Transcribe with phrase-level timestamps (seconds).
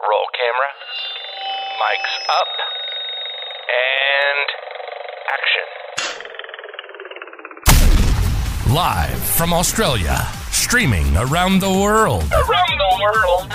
[0.00, 0.70] Roll camera.
[1.82, 2.52] Mics up.
[3.74, 4.48] And
[5.34, 5.66] action.
[8.72, 12.22] Live from Australia, streaming around the world.
[12.32, 13.50] Around the world.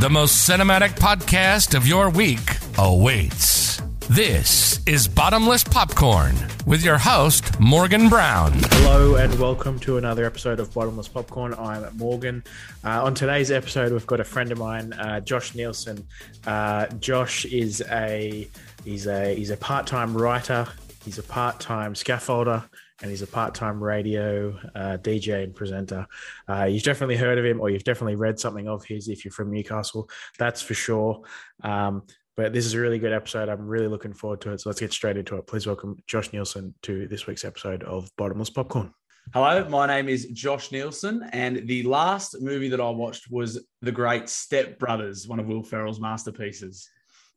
[0.00, 3.75] The most cinematic podcast of your week awaits.
[4.10, 8.52] This is Bottomless Popcorn with your host, Morgan Brown.
[8.54, 11.54] Hello and welcome to another episode of Bottomless Popcorn.
[11.54, 12.44] I'm Morgan.
[12.84, 16.06] Uh, on today's episode, we've got a friend of mine, uh, Josh Nielsen.
[16.46, 18.48] Uh, Josh is a
[18.84, 20.68] he's a he's a part-time writer.
[21.04, 22.64] He's a part-time scaffolder.
[23.02, 26.06] And he's a part-time radio uh, DJ and presenter.
[26.48, 29.32] Uh, you've definitely heard of him, or you've definitely read something of his if you're
[29.32, 30.08] from Newcastle.
[30.38, 31.20] That's for sure.
[31.62, 32.04] Um,
[32.36, 33.48] but this is a really good episode.
[33.48, 34.60] I'm really looking forward to it.
[34.60, 35.46] So let's get straight into it.
[35.46, 38.92] Please welcome Josh Nielsen to this week's episode of Bottomless Popcorn.
[39.32, 43.90] Hello, my name is Josh Nielsen, and the last movie that I watched was The
[43.90, 46.88] Great Step Brothers, one of Will Ferrell's masterpieces.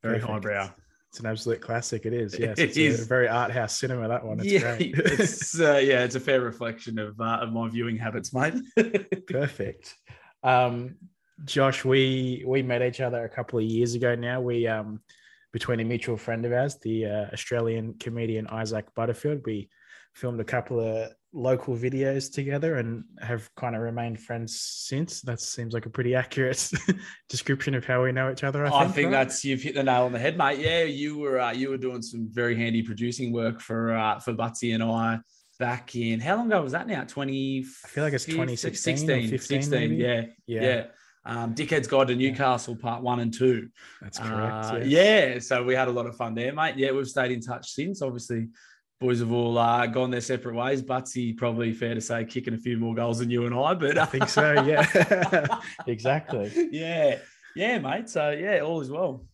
[0.04, 0.32] Very Perfect.
[0.32, 0.70] highbrow.
[1.10, 2.06] It's an absolute classic.
[2.06, 2.38] It is.
[2.38, 4.08] Yes, It it's a very art house cinema.
[4.08, 4.40] That one.
[4.40, 4.94] It's yeah, great.
[4.96, 8.54] it's uh, yeah, it's a fair reflection of uh, of my viewing habits, mate.
[9.28, 9.96] Perfect.
[10.44, 10.98] Um,
[11.46, 14.42] Josh, we we met each other a couple of years ago now.
[14.42, 15.02] We um,
[15.52, 19.70] between a mutual friend of ours, the uh, Australian comedian Isaac Butterfield, we
[20.14, 25.22] filmed a couple of local videos together and have kind of remained friends since.
[25.22, 26.72] That seems like a pretty accurate
[27.30, 28.66] description of how we know each other.
[28.66, 29.12] I I think, think, right?
[29.12, 30.60] that's you've hit the nail on the head, mate.
[30.60, 34.34] Yeah, you were uh, you were doing some very handy producing work for uh, for
[34.34, 35.20] Butsy and I
[35.60, 37.04] back in how long ago was that now?
[37.04, 37.66] Twenty.
[37.84, 39.96] I feel like it's 2016 or 16, 15 16, maybe?
[39.96, 40.86] yeah, yeah, yeah.
[41.30, 43.70] Um, Dickhead's Guide to Newcastle, part one and two.
[44.02, 44.66] that's correct.
[44.66, 44.88] Uh, yes.
[44.90, 46.76] Yeah, so we had a lot of fun there, mate.
[46.76, 48.02] Yeah, we've stayed in touch since.
[48.02, 48.48] Obviously,
[49.00, 50.82] boys have all uh, gone their separate ways.
[50.82, 53.98] Butsy, probably fair to say, kicking a few more goals than you and I, but
[54.00, 54.54] I think so.
[54.64, 56.70] Yeah, exactly.
[56.72, 57.20] yeah,
[57.56, 58.10] yeah, mate.
[58.10, 59.26] So yeah, all is well.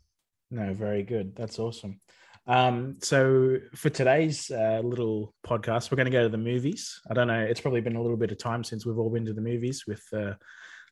[0.52, 1.34] No, very good.
[1.34, 2.02] That's awesome.
[2.48, 7.00] Um, so for today's uh, little podcast, we're going to go to the movies.
[7.10, 9.26] I don't know; it's probably been a little bit of time since we've all been
[9.26, 10.34] to the movies with uh,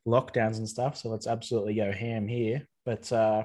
[0.07, 0.97] lockdowns and stuff.
[0.97, 2.67] So let's absolutely go ham here.
[2.85, 3.43] But uh,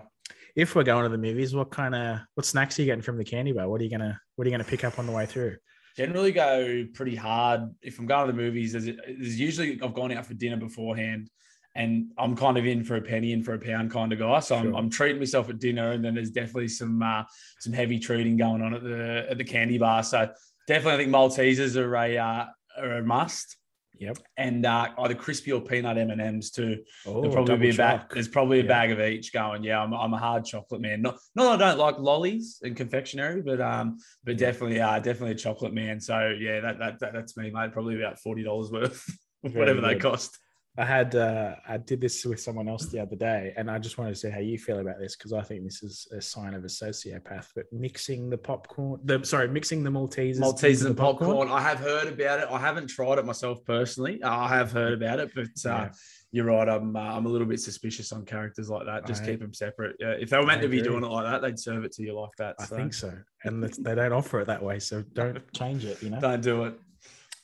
[0.56, 3.16] if we're going to the movies, what kind of what snacks are you getting from
[3.16, 3.68] the candy bar?
[3.68, 5.56] What are you gonna What are you gonna pick up on the way through?
[5.96, 7.74] Generally, go pretty hard.
[7.82, 11.28] If I'm going to the movies, there's, there's usually I've gone out for dinner beforehand,
[11.74, 14.38] and I'm kind of in for a penny in for a pound kind of guy.
[14.40, 14.76] So I'm, Sure.
[14.76, 17.24] I'm treating myself at dinner, and then there's definitely some uh,
[17.58, 20.04] some heavy treating going on at the at the candy bar.
[20.04, 20.28] So
[20.68, 22.44] definitely, I think Maltesers are a uh,
[22.78, 23.56] are a must,
[23.98, 24.18] Yep.
[24.36, 26.78] and uh, either crispy or peanut M and M's too.
[27.06, 28.02] Oh, There'll probably be a bag.
[28.12, 28.68] There's probably a Yeah.
[28.68, 29.64] bag of each going.
[29.64, 31.02] Yeah, I'm, I'm a hard chocolate man.
[31.02, 34.46] Not not I don't like lollies and confectionery, but um, but Yeah.
[34.46, 36.00] definitely uh, definitely a chocolate man.
[36.00, 37.72] So yeah, that, that, that that's me, mate.
[37.72, 39.04] Probably about forty dollars worth,
[39.40, 40.38] whatever they cost.
[40.78, 43.98] I had uh, I did this with someone else the other day, and I just
[43.98, 46.54] wanted to see how you feel about this because I think this is a sign
[46.54, 47.46] of a sociopath.
[47.56, 51.48] But mixing the popcorn, the sorry, mixing the Maltesers, Maltesers and the popcorn.
[51.48, 52.48] I have heard about it.
[52.48, 54.22] I haven't tried it myself personally.
[54.22, 55.88] I have heard about it, but uh, Yeah.
[56.30, 56.68] you're right.
[56.68, 59.04] I'm uh, I'm a little bit suspicious on characters like that.
[59.04, 59.96] Just I- keep them separate.
[59.98, 62.04] Yeah, if they were meant to be doing it like that, they'd serve it to
[62.04, 62.54] you like that.
[62.60, 63.12] I think so,
[63.42, 66.00] and they don't offer it that way, so don't change it.
[66.04, 66.20] You know.
[66.20, 66.74] Don't do it.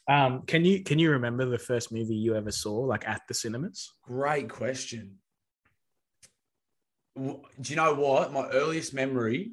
[0.06, 3.34] Um, can you can you remember the first movie you ever saw, like at the
[3.34, 3.92] cinemas?
[4.02, 5.18] Great question.
[7.16, 8.32] Do you know what?
[8.32, 9.52] My earliest memory,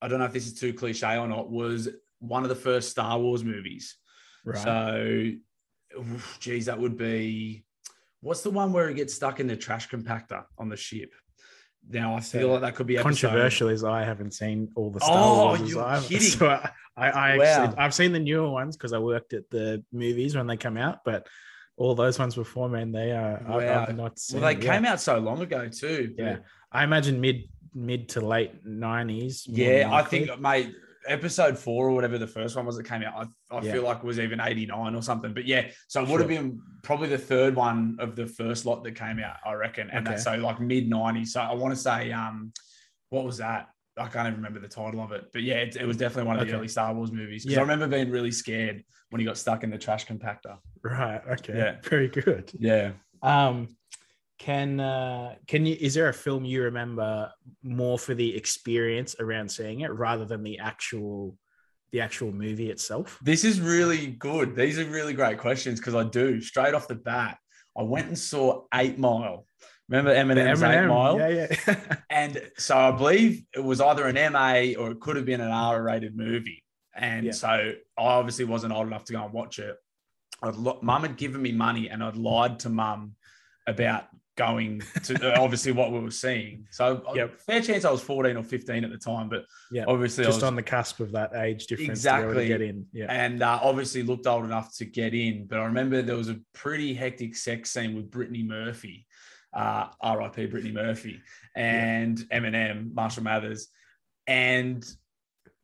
[0.00, 1.88] I don't know if this is too cliche or not, was
[2.20, 3.96] one of the first Star Wars movies.
[4.44, 4.58] Right.
[4.58, 5.30] So,
[6.38, 7.64] geez, that would be
[8.20, 11.12] what's the one where he gets stuck in the trash compactor on the ship?
[11.88, 14.90] Now I feel So, like that could be episode- Controversial is I haven't seen all
[14.90, 15.60] the Star Oh, Wars.
[15.70, 16.20] you're I've, kidding.
[16.28, 17.44] So I, I, I Wow.
[17.44, 20.76] actually I've seen the newer ones because I worked at the movies when they come
[20.76, 21.26] out, but
[21.76, 23.86] all those ones before, man, they are I, Wow.
[23.88, 24.40] I've not seen.
[24.40, 24.72] Well, they yet.
[24.74, 26.14] came out so long ago too.
[26.16, 26.36] Yeah,
[26.70, 29.46] I imagine mid mid to late nineties.
[29.48, 30.74] Yeah, I think, mate,
[31.06, 33.72] episode four or whatever the first one was that came out, I, I Yeah.
[33.72, 35.32] feel like it was even 89 or something.
[35.34, 36.42] But yeah, so it would have Sure.
[36.42, 39.90] been probably the third one of the first lot that came out, I reckon.
[39.90, 41.28] And that's so like mid 90s.
[41.28, 42.52] So I want to say, um,
[43.10, 43.68] what was that?
[43.98, 45.26] I can't even remember the title of it.
[45.32, 47.42] But yeah, it, it was definitely one of the early Star Wars movies.
[47.44, 47.58] Because Yeah.
[47.60, 50.56] I remember being really scared when he got stuck in the trash compactor.
[50.82, 51.20] right.
[51.32, 51.56] Okay.
[51.56, 51.76] Yeah.
[51.84, 52.50] Very good.
[52.58, 52.92] Yeah.
[53.22, 53.68] Um,
[54.42, 55.76] can uh, can you?
[55.80, 57.30] Is there a film you remember
[57.62, 61.38] more for the experience around seeing it rather than the actual
[61.92, 63.20] the actual movie itself?
[63.22, 64.56] This is really good.
[64.56, 67.38] These are really great questions because I do straight off the bat.
[67.78, 69.46] I went and saw Eight Mile.
[69.88, 71.18] Remember Eminem's Eight M&M, Mile?
[71.18, 71.96] Yeah, yeah.
[72.10, 75.50] And so I believe it was either an MA or it could have been an
[75.52, 76.64] R rated movie.
[76.96, 77.32] And Yeah.
[77.32, 79.76] so I obviously wasn't old enough to go and watch it.
[80.42, 83.14] I'd lo- mum had given me money and I'd lied to mum
[83.66, 84.04] about
[84.36, 86.66] going to uh, obviously what we were seeing.
[86.70, 87.40] So Yep.
[87.42, 90.38] fair chance I was 14 or 15 at the time, but Yeah, obviously I just
[90.38, 92.48] was- on the cusp of that age difference to be able Exactly.
[92.48, 92.86] get in.
[92.92, 95.46] Yeah, and uh, obviously looked old enough to get in.
[95.46, 99.06] But I remember there was a pretty hectic sex scene with Brittany Murphy,
[99.52, 100.46] uh, R.I.P.
[100.46, 101.20] Brittany Murphy,
[101.54, 103.68] and Eminem, Marshall Mathers,
[104.26, 104.82] and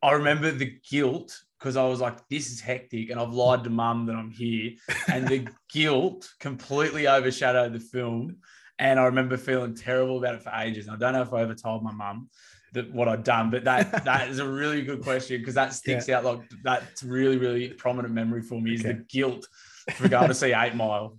[0.02, 3.70] I remember the guilt because I was like, "This is hectic," and I've lied to
[3.70, 4.72] mum that I'm here,
[5.12, 8.36] and the guilt completely overshadowed the film.
[8.78, 10.86] And I remember feeling terrible about it for ages.
[10.86, 12.28] And I don't know if I ever told my mum
[12.74, 16.08] that what I'd done, but that that is a really good question because that sticks
[16.08, 18.92] out like that's really really prominent memory for me is Okay.
[18.92, 19.48] the guilt
[19.94, 21.18] for going to see Eight Mile.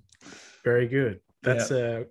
[0.64, 1.20] very good.
[1.44, 2.04] That's uh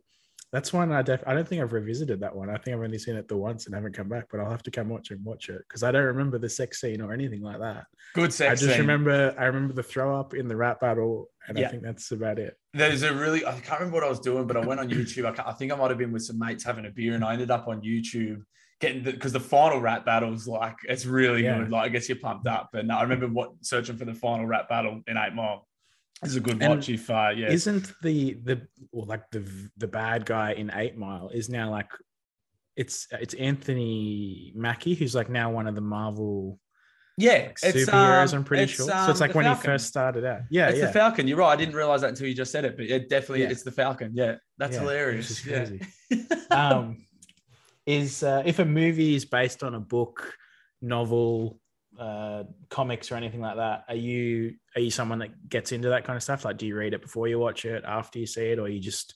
[0.52, 2.48] that's one I def I don't think I've revisited that one.
[2.48, 4.62] I think I've only seen it the once and haven't come back, but I'll have
[4.64, 7.42] to come watch and watch it because I don't remember the sex scene or anything
[7.42, 7.84] like that.
[8.14, 8.50] Good sex scene.
[8.50, 8.80] I just scene.
[8.80, 12.38] remember I remember the throw up in the rap battle, and I think that's about
[12.38, 12.56] it.
[12.72, 15.26] There's a really I can't remember what I was doing, but I went on YouTube.
[15.38, 17.34] I, I think I might have been with some mates having a beer, and I
[17.34, 18.42] ended up on YouTube
[18.80, 21.58] getting because the, final rap battle is like it's really Yeah.
[21.58, 21.70] good.
[21.70, 22.70] Like I guess you're pumped up.
[22.72, 25.67] And I remember what searching for the final rap battle in Eight Mile.
[26.22, 27.50] It's a good And watch if uh, yeah.
[27.50, 31.90] Isn't the the or like the the bad guy in Eight Mile is now like
[32.76, 36.58] it's it's Anthony Mackie who's like now one of the Marvel
[37.20, 38.32] yeah, like, it's, superheroes.
[38.32, 38.86] um, I'm pretty sure.
[38.86, 40.42] so um, it's like when he first started out.
[40.50, 40.86] Yeah, it's yeah.
[40.86, 41.26] the Falcon.
[41.26, 41.50] You're right.
[41.50, 43.50] I didn't realize that until you just said it, but it definitely Yeah.
[43.50, 44.12] it's the Falcon.
[44.14, 45.28] Yeah, that's Yeah, hilarious.
[45.28, 45.80] is crazy.
[46.52, 47.04] um,
[47.86, 50.32] is uh, if a movie is based on a book,
[50.80, 51.58] novel,
[51.98, 56.04] uh, comics, or anything like that, are you are you someone that gets into that
[56.04, 56.44] kind of stuff?
[56.44, 58.80] Like, do you read it before you watch it, after you see it, or you
[58.80, 59.14] just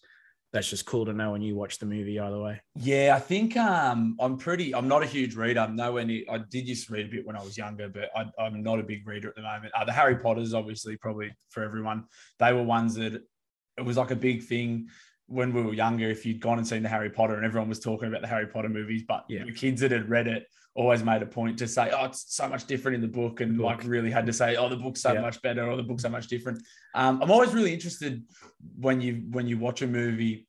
[0.53, 2.61] that's just cool to know when you watch the movie either way?
[2.75, 4.75] Yeah, I think um, I'm pretty.
[4.75, 5.61] I'm not a huge reader.
[5.61, 6.25] I'm nowhere near.
[6.31, 8.79] I did used to read a bit when I was younger, but I, I'm not
[8.79, 9.73] a big reader at the moment.
[9.75, 12.05] Uh, the Harry Potters, obviously, probably for everyone.
[12.39, 13.15] They were ones that
[13.79, 14.89] it was like a big thing
[15.27, 16.11] when we were younger.
[16.11, 18.47] If you'd gone and seen the Harry Potter, and everyone was talking about the Harry
[18.49, 19.45] Potter movies, but Yeah.
[19.45, 22.49] the kids that had read it always made a point to say, "Oh, it's so
[22.49, 23.67] much different in the book," and Book.
[23.67, 25.21] like really had to say, "Oh, the book's so Yeah.
[25.21, 26.63] much better," or "The book's so much different."
[26.95, 28.23] Um, I'm always really interested
[28.79, 30.49] when you when you watch a movie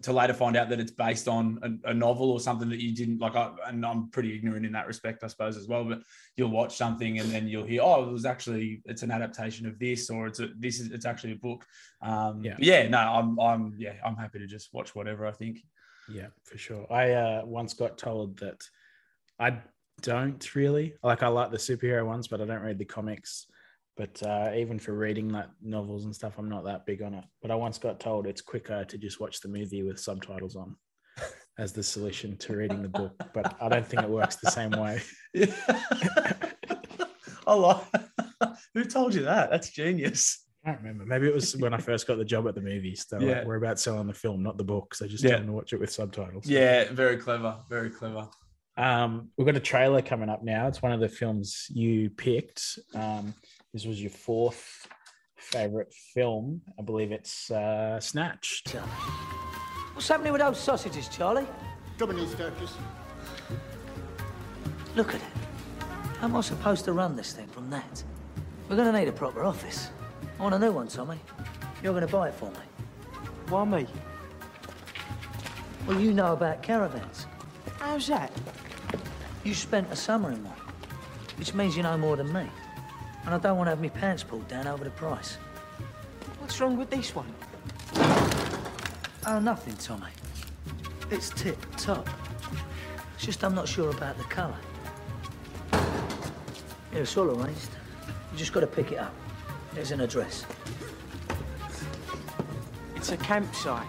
[0.00, 2.94] to later find out that it's based on a, a novel or something that you
[2.94, 3.36] didn't like.
[3.36, 5.84] I, and I'm pretty ignorant in that respect, I suppose, as well.
[5.84, 6.00] But
[6.36, 9.78] you'll watch something and then you'll hear, oh, it was actually it's an adaptation of
[9.78, 11.66] this, or it's a, this is it's actually a book.
[12.00, 12.56] Um, Yeah.
[12.58, 15.58] yeah, yeah, no, I'm I'm yeah, I'm happy to just watch whatever I think.
[16.08, 16.90] Yeah, for sure.
[16.90, 18.62] I uh, once got told that
[19.42, 19.58] I
[20.02, 21.22] don't really like.
[21.24, 23.46] I like the superhero ones, but I don't read the comics.
[23.96, 27.24] But uh, even for reading like novels and stuff, I'm not that big on it.
[27.42, 30.76] But I once got told it's quicker to just watch the movie with subtitles on
[31.58, 33.14] as the solution to reading the book.
[33.34, 35.00] But I don't think it works the same way.
[37.46, 37.82] I like.
[38.74, 39.50] Who told you that?
[39.50, 40.46] That's genius.
[40.64, 41.04] I can't remember.
[41.04, 43.04] Maybe it was when I first got the job at the movies.
[43.10, 43.38] Were Yeah.
[43.38, 44.94] like, we're about selling the film, not the book.
[44.94, 45.30] So just Yeah.
[45.30, 46.46] tell them to watch it with subtitles.
[46.46, 47.56] Yeah, very clever.
[47.68, 48.28] Very clever.
[48.76, 50.66] Um, we've got a trailer coming up now.
[50.66, 52.78] It's one of the films you picked.
[52.94, 53.34] Um,
[53.72, 54.86] this was your fourth
[55.36, 56.62] favorite film.
[56.78, 58.74] I believe it's uh, Snatched.
[59.92, 61.46] What's happening with those sausages, Charlie?
[61.98, 62.72] Domino's turkeys.
[64.96, 65.82] Look at it.
[66.18, 68.02] How am I supposed to run this thing from that?
[68.68, 69.90] We're gonna need a proper office.
[70.38, 71.18] I want a new one, Tommy.
[71.82, 72.56] You're gonna buy it for me.
[73.48, 73.86] Why me?
[75.86, 77.26] Well, you know about caravans.
[77.78, 78.30] How's that?
[79.44, 80.56] You spent a summer in one,
[81.36, 82.48] which means you know more than me.
[83.24, 85.36] And I don't want to have my pants pulled down over the price.
[86.38, 87.32] What's wrong with this one?
[89.26, 90.10] Oh, nothing, Tommy.
[91.10, 92.08] It's tip top.
[93.14, 94.56] It's just I'm not sure about the colour.
[95.72, 97.70] Yeah, it's all arranged.
[98.32, 99.14] You just got to pick it up.
[99.74, 100.44] There's an address.
[102.94, 103.86] It's a campsite.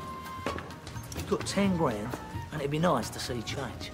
[1.16, 2.10] You've got 10 grand,
[2.52, 3.92] and it'd be nice to see change.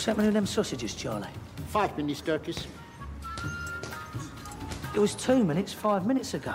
[0.00, 1.28] What's happening with them sausages, Charlie?
[1.66, 2.66] Five minutes, turkeys.
[4.94, 6.54] It was two minutes, five minutes ago.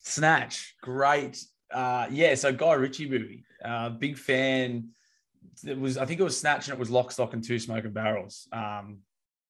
[0.00, 1.40] Snatch, great.
[1.72, 3.44] Uh, yeah, so Guy Ritchie movie.
[3.64, 4.88] Uh, big fan.
[5.64, 7.92] It was, I think it was Snatch, and it was Lock, Stock, and Two Smoking
[7.92, 8.48] Barrels.
[8.50, 8.98] Um,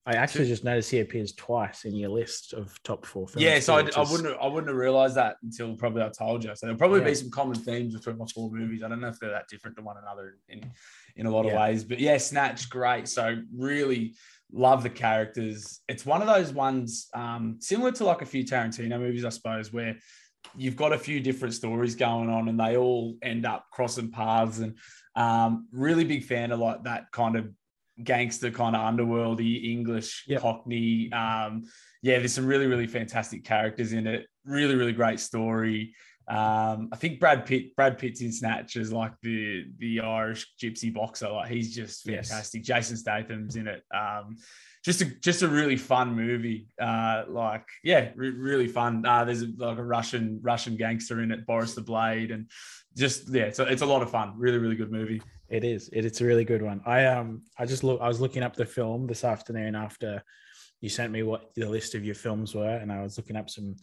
[0.09, 3.43] I actually just noticed he appears twice in your list of top four films.
[3.43, 6.11] yeah, so I, which I wouldn't, have, I wouldn't have realized that until probably I
[6.11, 6.51] told you.
[6.55, 7.07] So there'll probably Yeah.
[7.07, 8.85] be some common themes between my four movies.
[8.85, 10.71] I don't know if they're that different to one another in, in
[11.25, 13.09] a lot of ways, but yeah, Snatch, great.
[13.09, 14.15] So really
[14.53, 15.81] love the characters.
[15.89, 19.73] It's one of those ones um, similar to like a few Tarantino movies, I suppose,
[19.73, 19.97] where
[20.57, 24.59] you've got a few different stories going on and they all end up crossing paths
[24.59, 24.77] and
[25.17, 27.49] um, really big fan of like that kind of
[28.05, 30.43] gangster kind of underworldy English Yep.
[30.43, 31.11] Cockney.
[31.13, 31.65] Um,
[32.03, 34.27] yeah, there's some really, really fantastic characters in it.
[34.45, 35.95] Really, really great story.
[36.29, 40.93] Um, I think Brad Pitt, Brad Pitt's in Snatch as like the the Irish gypsy
[40.93, 41.29] boxer.
[41.31, 42.29] Like he's just Yes.
[42.31, 42.65] fantastic.
[42.65, 43.83] Jason Statham's in it.
[43.95, 44.37] Um,
[44.85, 46.67] just a just a really fun movie.
[46.81, 49.05] Uh, like yeah, re- really fun.
[49.07, 52.51] Uh, there's like a Russian Russian gangster in it, Boris the Blade, and
[52.97, 54.35] just yeah, it's a, it's a lot of fun.
[54.37, 55.23] Really, really good movie.
[55.49, 55.89] It is.
[55.93, 56.81] It, it's a really good one.
[56.87, 58.01] I um I just look.
[58.01, 60.23] I was looking up the film this afternoon after
[60.81, 63.49] you sent me what the list of your films were, and I was looking up
[63.49, 63.77] some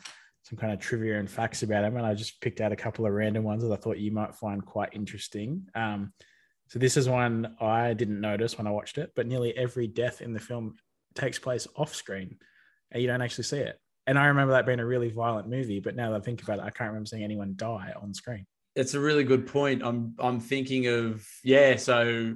[0.43, 3.05] some kind of trivia and facts about them, and I just picked out a couple
[3.05, 5.67] of random ones that I thought you might find quite interesting.
[5.73, 6.13] Um,
[6.67, 10.21] so this is one I didn't notice when I watched it, but nearly every death
[10.21, 10.75] in the film
[11.15, 12.37] takes place off screen,
[12.91, 13.79] and you don't actually see it.
[14.05, 16.59] And I remember that being a really violent movie, but now that I think about
[16.59, 18.45] it, I can't remember seeing anyone die on screen.
[18.75, 19.81] It's a really good point.
[19.81, 21.77] I'm I'm thinking of yeah.
[21.77, 22.35] So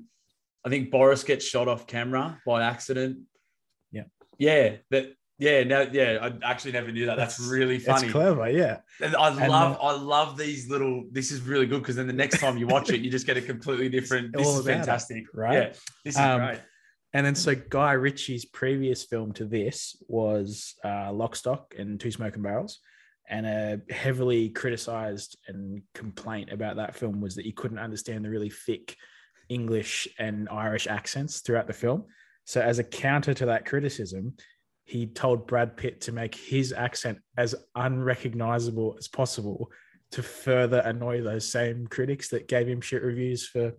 [0.63, 3.19] I think Boris gets shot off camera by accident.
[3.91, 4.03] Yeah.
[4.37, 4.75] Yeah.
[4.91, 5.13] That.
[5.39, 5.63] Yeah.
[5.63, 5.87] No.
[5.91, 6.17] Yeah.
[6.21, 7.17] I actually never knew that.
[7.17, 8.05] That's, really funny.
[8.05, 8.79] It's clever, yeah.
[9.01, 11.05] And I And, love, I love these little.
[11.11, 13.37] This is really good because then the next time you watch it, you just get
[13.37, 14.33] a completely different.
[14.37, 15.53] This is about it, fantastic, right?
[15.53, 16.59] Yeah, this is Um, great.
[17.13, 22.11] And then so Guy Ritchie's previous film to this was uh, Lock, Stock, and Two
[22.11, 22.79] Smoking Barrels.
[23.29, 28.29] And a heavily criticized and complaint about that film was that you couldn't understand the
[28.29, 28.95] really thick
[29.49, 32.05] English and Irish accents throughout the film.
[32.45, 34.35] So as a counter to that criticism,
[34.87, 39.69] he told Brad Pitt to make his accent as unrecognizable as possible
[40.11, 43.73] to further annoy those same critics that gave him shit reviews for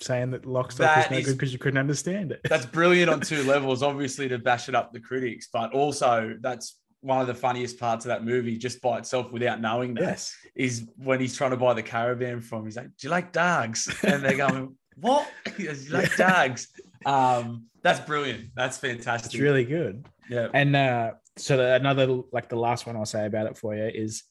[0.00, 2.40] saying that Lock, Stock That was no is- good because you couldn't understand it.
[2.48, 3.82] That's brilliant on two levels.
[3.82, 8.06] Obviously, to bash it up the critics, but also that's one of the funniest parts
[8.06, 10.34] of that movie, just by itself, without knowing that, Yes.
[10.54, 12.64] is when he's trying to buy the caravan from.
[12.64, 15.28] He's like, "Do you like dogs?" And they're going, "What?
[15.58, 16.68] Goes, you like dogs?"
[17.06, 18.50] Um, that's brilliant.
[18.54, 19.32] That's fantastic.
[19.32, 20.06] It's really good.
[20.28, 20.48] yeah.
[20.52, 23.84] And uh, so the, another, like the last one I'll say about it for you
[23.84, 24.24] is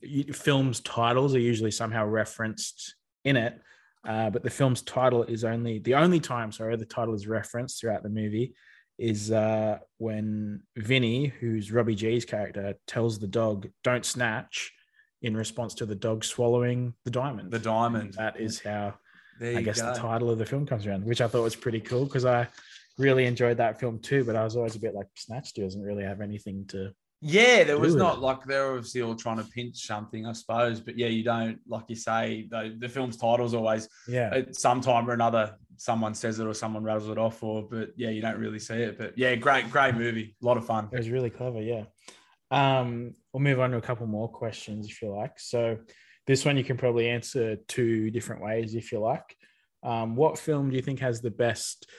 [0.00, 3.60] you, films' titles are usually somehow referenced in it.
[4.06, 7.80] Uh, but the film's title is only the only time, sorry, the title is referenced
[7.80, 8.54] throughout the movie
[9.00, 14.72] is uh, when Vinny, who's Robbie Gee's character, tells the dog, don't snatch
[15.22, 17.50] in response to the dog swallowing the diamond.
[17.50, 18.02] The diamond.
[18.02, 18.94] And that is how
[19.40, 19.92] There I guess go.
[19.92, 22.46] the title of the film comes around, which I thought was pretty cool because I
[22.98, 24.22] really enjoyed that film too.
[24.22, 26.92] But I was always a bit like Snatch doesn't really have anything to.
[27.22, 28.20] Yeah, there was not it.
[28.20, 30.80] like they're obviously all trying to pinch something, I suppose.
[30.80, 34.80] But yeah, you don't like you say the, the film's title's always Yeah, at some
[34.80, 38.20] time or another someone says it or someone rattles it off or but yeah you
[38.20, 41.08] don't really see it but yeah great great movie a lot of fun it was
[41.08, 41.62] really clever.
[41.62, 41.84] Yeah.
[42.50, 45.38] Um, we'll move on to a couple more questions if you like.
[45.38, 45.78] So
[46.30, 49.36] this one you can probably answer two different ways if you like.
[49.82, 51.90] Um, what film do you think has the best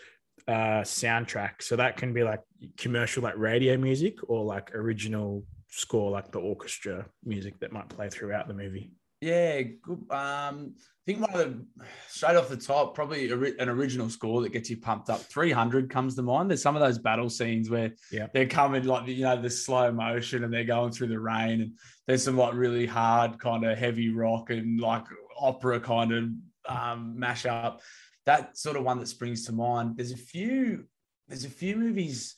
[0.47, 1.61] uh, soundtrack?
[1.61, 2.39] So that can be like
[2.77, 8.07] commercial, like radio music, or like original score, like the orchestra music that might play
[8.07, 8.93] throughout the movie.
[9.21, 11.65] Yeah good um i think one of the
[12.09, 15.19] straight off the top probably an original score that gets you pumped up.
[15.21, 16.49] 300 comes to mind.
[16.49, 18.27] There's some of those battle scenes where Yeah.
[18.33, 21.71] they're coming like you know the slow motion and they're going through the rain and
[22.07, 25.05] there's some like really hard kind of heavy rock and like
[25.39, 26.23] opera kind of
[26.67, 27.81] um mash up.
[28.27, 29.97] That sort of one that springs to mind.
[29.97, 30.85] There's a few
[31.27, 32.35] there's a few movies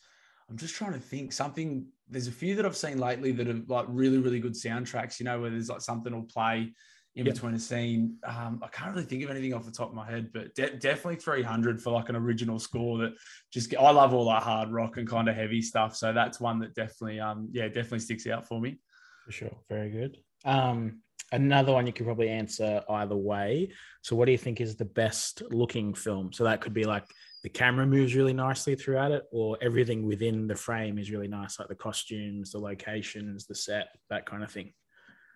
[0.49, 3.62] i'm just trying to think something there's a few that i've seen lately that are
[3.67, 6.72] like really really good soundtracks you know where there's like something will play
[7.15, 7.36] in Yep.
[7.36, 10.10] between a scene um i can't really think of anything off the top of my
[10.10, 13.13] head but de- definitely 300 for like an original score that
[13.51, 16.39] just get, i love all that hard rock and kind of heavy stuff so that's
[16.39, 18.79] one that definitely um yeah definitely sticks out for me
[19.25, 19.58] For sure.
[19.70, 20.17] Very good.
[20.43, 21.01] Um,
[21.32, 23.72] another one you could probably answer either way.
[24.01, 26.34] So, what do you think is the best looking film?
[26.34, 27.05] So, that could be like
[27.43, 31.59] the camera moves really nicely throughout it, or everything within the frame is really nice,
[31.59, 34.73] like the costumes, the locations, the set, that kind of thing.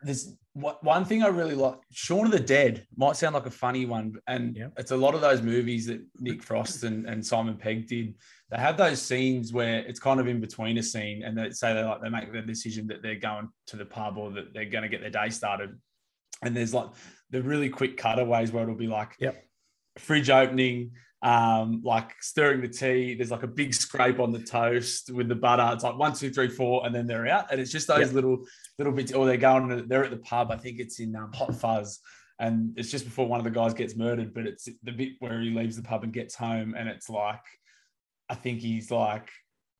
[0.04, 1.80] there's one thing I really like.
[1.92, 4.68] Shaun of the Dead might sound like a funny one, and Yeah.
[4.78, 8.14] it's a lot of those movies that Nick Frost and, and Simon Pegg did.
[8.52, 11.74] They have those scenes where it's kind of in between a scene, and they say
[11.74, 14.66] they like they make the decision that they're going to the pub or that they're
[14.70, 15.72] going to get their day started,
[16.44, 16.90] and there's like
[17.32, 19.44] the really quick cutaways where it'll be like, Yep.
[19.98, 20.92] fridge opening,
[21.24, 23.16] um, like stirring the tea.
[23.16, 25.70] There's like a big scrape on the toast with the butter.
[25.74, 27.52] It's like one, two, three, four, and then they're out.
[27.52, 28.14] And it's just those Yep.
[28.14, 28.46] little
[28.78, 29.14] little bits.
[29.14, 29.70] Or they're going.
[29.70, 30.52] To, they're at the pub.
[30.52, 32.00] I think it's in um, Hot Fuzz,
[32.40, 34.34] and it's just before one of the guys gets murdered.
[34.34, 37.44] But it's the bit where he leaves the pub and gets home, and it's like,
[38.30, 39.30] I think he's like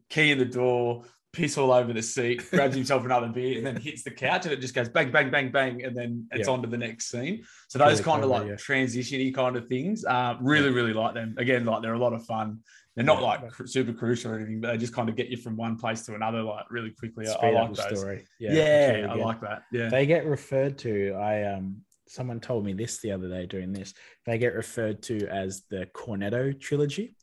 [0.10, 1.04] key in the door.
[1.38, 4.54] Piss all over the seat, grabs himself another beer, and then hits the couch, and
[4.54, 6.54] it just goes bang, bang, bang, bang, and then it's Yeah.
[6.54, 7.44] on to the next scene.
[7.68, 8.56] So those Really kind of like yeah.
[8.56, 11.36] transition-y kind of things, uh, really, really like them.
[11.38, 12.60] Again, like they're a lot of fun.
[12.96, 13.28] They're not Yeah.
[13.28, 16.04] like super crucial or anything, but they just kind of get you from one place
[16.08, 17.28] to another like really quickly.
[17.28, 18.00] I- I like those.
[18.00, 18.26] story.
[18.40, 19.64] Yeah, I like that.
[19.72, 19.90] Yeah.
[19.90, 21.14] They get referred to.
[21.14, 23.94] I um, someone told me this the other day doing this.
[24.26, 27.16] They get referred to as the Cornetto trilogy.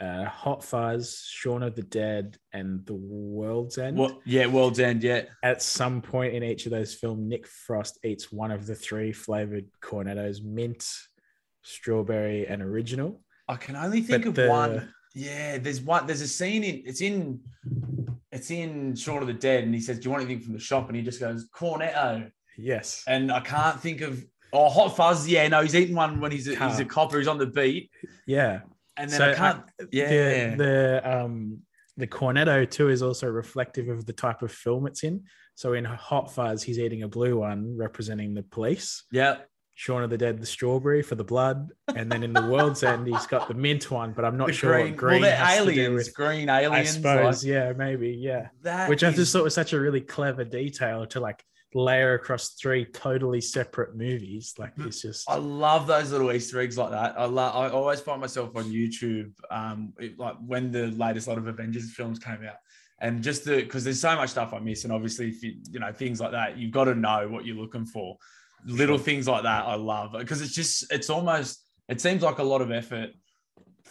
[0.00, 3.98] Uh, Hot Fuzz, Shaun of the Dead, and The World's End.
[3.98, 5.02] well, yeah, World's End.
[5.02, 8.74] Yeah, At some point in each of those films, Nick Frost eats one of the
[8.74, 10.86] three flavored cornettos: mint,
[11.62, 13.20] strawberry, and original.
[13.48, 14.94] I can only think But of the- one.
[15.14, 16.06] Yeah, there's one.
[16.06, 16.82] There's a scene in.
[16.86, 17.40] It's in.
[18.32, 20.60] It's in Shaun of the Dead, and he says, "Do you want anything from the
[20.60, 23.02] shop?" And he just goes, "Cornetto," Yes.
[23.08, 24.24] and I can't think of.
[24.52, 25.28] Oh, Hot Fuzz.
[25.28, 27.18] Yeah, no, he's eating one when he's a, he's a copper.
[27.18, 27.90] He's on the beat,
[28.26, 28.60] Yeah.
[29.00, 29.62] And then So I can't.
[29.92, 31.58] yeah, the the um
[31.96, 35.24] the cornetto too is also reflective of the type of film it's in.
[35.54, 39.04] So in Hot Fuzz, he's eating a blue one representing the police.
[39.12, 39.36] yeah.
[39.74, 43.06] Shaun of the Dead, the strawberry for the blood, and then in the World's End,
[43.06, 44.86] he's got the mint one, but I'm not The sure green.
[44.88, 45.94] what green well, they're has to do aliens.
[46.06, 46.14] with.
[46.14, 48.48] green I suppose, like, yeah, maybe, yeah.
[48.60, 51.42] that Which I just thought was such a really clever detail to like
[51.74, 54.54] layer across three totally separate movies.
[54.58, 54.86] Like Mm.
[54.86, 57.18] it's just I love those little Easter eggs like that.
[57.18, 57.54] I love.
[57.54, 61.92] I always find myself on YouTube, um, it- like when the latest lot of Avengers
[61.94, 62.56] films came out,
[63.00, 65.78] and just the because there's so much stuff I miss, and obviously, if you, you
[65.80, 68.16] know things like that, you've got to know what you're looking for.
[68.66, 72.42] Little things like that, I love because it's just it's almost it seems like a
[72.42, 73.10] lot of effort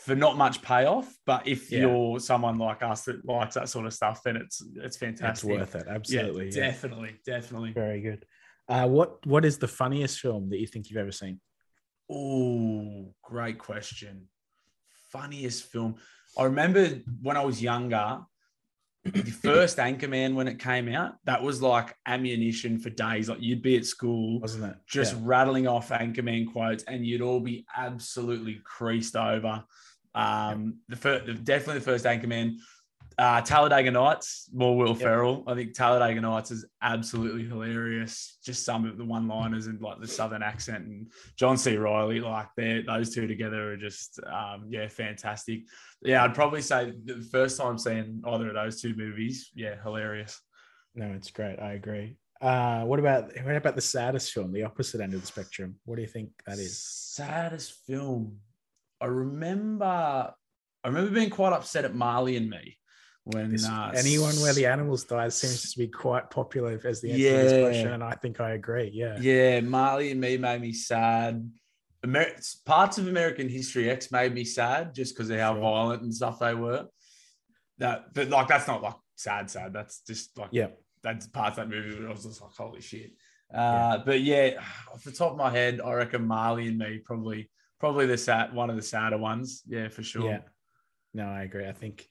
[0.05, 1.13] for not much payoff.
[1.25, 1.81] But if Yeah.
[1.81, 5.49] you're someone like us that likes that sort of stuff, then it's it's fantastic.
[5.49, 5.87] it's worth it.
[5.87, 6.49] Absolutely.
[6.49, 6.71] Yeah, yeah.
[6.71, 7.71] definitely, definitely.
[7.73, 8.25] Very good.
[8.67, 11.39] Uh, what what is the funniest film that you think you've ever seen?
[12.11, 14.27] Oh, great question.
[15.11, 15.95] Funniest film.
[16.37, 16.87] I remember
[17.21, 18.19] when I was younger,
[19.03, 23.29] the first Anchorman when it came out, that was like ammunition for days.
[23.29, 24.75] Like you'd be at school Wasn't it?
[24.87, 25.19] just Yeah.
[25.23, 29.63] rattling off Anchorman quotes, and you'd all be absolutely creased over.
[30.15, 32.57] Um, the first, definitely the first Anchorman.
[33.17, 34.99] Uh, Talladega Nights, more Will Yep.
[34.99, 35.43] Ferrell.
[35.45, 38.37] I think Talladega Nights is absolutely hilarious.
[38.45, 41.75] Just some of the one-liners and like the southern accent and John C.
[41.75, 45.63] Reilly, like they those two together are just um, yeah, fantastic.
[46.01, 50.39] Yeah, I'd probably say the first time seeing either of those two movies, yeah, hilarious.
[50.95, 51.59] No, it's great.
[51.59, 52.15] I agree.
[52.39, 55.75] Uh, what about what about the saddest film, the opposite end of the spectrum?
[55.83, 56.81] What do you think that is?
[56.81, 58.37] Saddest film.
[59.01, 62.77] I remember I remember being quite upset at Marley and me
[63.25, 67.11] when This- uh, anyone where the animals die seems to be quite popular as the
[67.11, 68.89] answer to this question, and I think I agree.
[68.93, 71.49] Yeah, Yeah, Marley and me made me sad.
[72.03, 72.35] Amer-
[72.65, 75.61] parts of American History X made me sad just because of how Sure.
[75.61, 76.87] violent and stuff they were.
[77.77, 79.73] That, but like, that's not like sad, sad.
[79.73, 80.67] That's just like, yeah.
[81.03, 83.11] that's parts of that movie where I was just like, holy shit.
[83.53, 84.61] Uh, But yeah,
[84.93, 87.49] off the top of my head, I reckon Marley and me probably,
[87.79, 89.63] probably the sad, one of the sadder ones.
[89.67, 90.29] Yeah, for sure.
[90.29, 90.39] Yeah.
[91.13, 91.67] No, I agree.
[91.67, 92.07] I think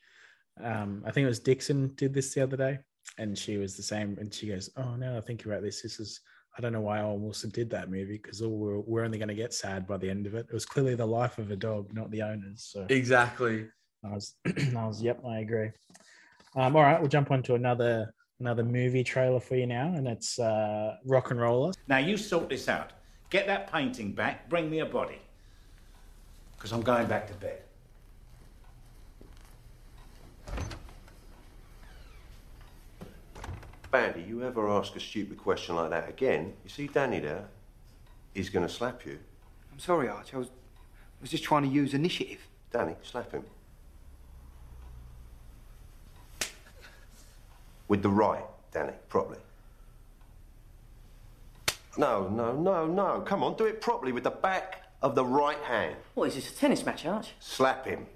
[0.61, 2.79] um I think it was Dixon did this the other day
[3.17, 5.83] and she was the same and she goes, Oh no, I think about this.
[5.83, 6.21] This is
[6.57, 9.29] I don't know why Owen Wilson did that movie because all we're, we're only going
[9.29, 10.47] to get sad by the end of it.
[10.49, 12.69] It was clearly the life of a dog, not the owners.
[12.73, 13.67] So Exactly.
[14.05, 15.71] I was, I was, yep, I agree.
[16.57, 20.07] Um, all right, we'll jump on to another another movie trailer for you now, and
[20.07, 21.75] it's uh, RocknRolla.
[21.89, 22.93] Now you sort this out.
[23.31, 25.21] Get that painting back, bring me a body.
[26.59, 27.62] Because I'm going back to bed.
[33.92, 37.44] Bandy, you ever ask a stupid question like that again, you see Danny there?
[38.35, 39.18] He's going to slap you.
[39.73, 40.35] I'm sorry, Arch.
[40.35, 42.40] I was, I was just trying to use initiative.
[42.73, 43.44] Danny, slap him.
[47.87, 49.38] With the right, Danny, properly.
[51.97, 53.21] No, no, no, no.
[53.21, 55.97] Come on, do it properly with the back of the right hand.
[56.15, 57.33] What is this, a tennis match, Arch?
[57.41, 58.07] Slap him.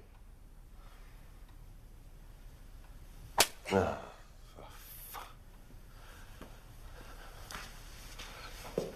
[3.71, 3.97] Ah,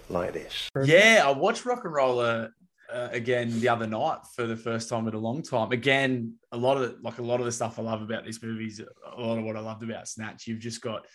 [0.09, 0.69] like this.
[0.83, 2.49] Yeah, I watched RocknRolla
[2.93, 5.71] uh, again the other night for the first time in a long time.
[5.71, 8.41] Again, a lot of the, like a lot of the stuff I love about this
[8.41, 11.05] movie is a lot of what I loved about Snatch, you've just got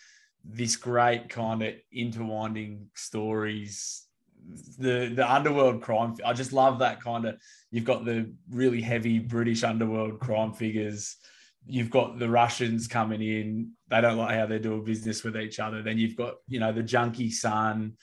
[0.43, 4.05] this great kind of interwinding stories.
[4.77, 6.15] The the underworld crime.
[6.25, 7.37] I just love that kind of.
[7.71, 11.15] You've got the really heavy British underworld crime figures.
[11.65, 13.71] You've got the Russians coming in.
[13.89, 15.81] They don't like how they're doing business with each other.
[15.81, 17.93] Then you've got you know the junkie son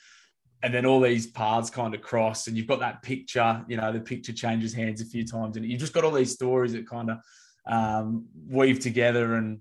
[0.63, 3.91] and then all these paths kind of cross and you've got that picture you know
[3.91, 6.87] the picture changes hands a few times and you've just got all these stories that
[6.87, 7.17] kind of
[7.65, 9.59] um, weave together and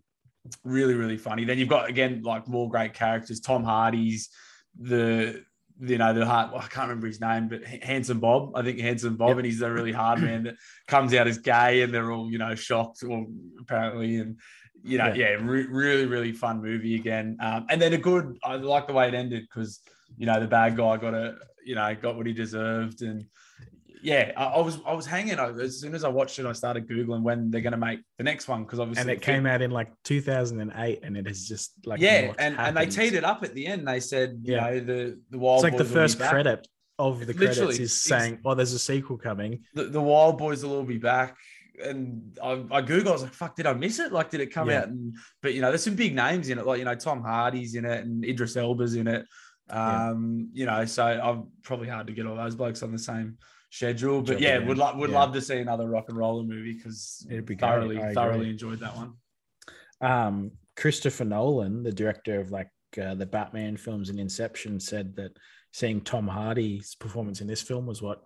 [0.64, 1.45] really really funny.
[1.45, 3.40] Then you've got again like more great characters.
[3.40, 4.31] Tom Hardy's
[4.79, 5.45] the
[5.81, 6.53] you know the hard.
[6.53, 8.53] Well, I can't remember his name, but Handsome Bob.
[8.55, 9.37] I think Handsome Bob, Yep.
[9.38, 10.55] and he's a really hard man that
[10.87, 13.27] comes out as gay, and they're all you know shocked, or
[13.61, 14.38] apparently, and
[14.83, 17.37] you know, yeah, re- really really fun movie again.
[17.40, 18.37] Um, and then a good.
[18.45, 19.81] I like the way it ended because
[20.16, 23.25] you know the bad guy got a you know got what he deserved, and
[24.02, 25.38] yeah, I, I was I was hanging.
[25.38, 28.00] I, as soon as I watched it, I started googling when they're going to make
[28.18, 31.46] the next one because obviously and it came out in like 2008, and it has
[31.46, 33.86] just like yeah, and, and they teed it up at the end.
[33.86, 34.60] They said, you Yeah.
[34.70, 36.66] know, the the wild It's like the first credit
[36.98, 40.76] of the credits is saying, "Oh, there's a sequel coming." The, the wild boys will
[40.76, 41.36] all be back.
[41.82, 44.12] And I, I Googled, I was like, fuck, did I miss it?
[44.12, 44.80] Like, did it come Yeah.
[44.80, 44.88] out?
[44.88, 47.74] And but you know, there's some big names in it, like you know, Tom Hardy's
[47.74, 49.24] in it and Idris Elba's in it.
[49.70, 50.10] Yeah.
[50.10, 53.38] Um, you know, so I'm probably hard to get all those blokes on the same
[53.70, 54.20] schedule.
[54.22, 55.18] But Job yeah, would love would Yeah.
[55.20, 59.14] love to see another RocknRolla movie because It'd be thoroughly thoroughly enjoyed that one.
[60.00, 65.37] um, Christopher Nolan, the director of like uh, the Batman films and Inception, said that
[65.72, 68.22] seeing Tom Hardy's performance in this film was what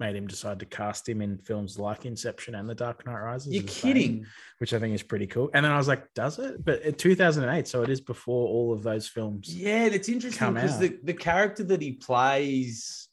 [0.00, 3.54] made him decide to cast him in films like Inception and The Dark Knight Rises.
[3.54, 4.26] You're kidding.
[4.58, 5.50] which I think is pretty cool.
[5.54, 6.64] And then I was like, does it?
[6.64, 9.54] But in 2008, so it is before all of those films.
[9.54, 13.08] Yeah, it's interesting because the, the character that he plays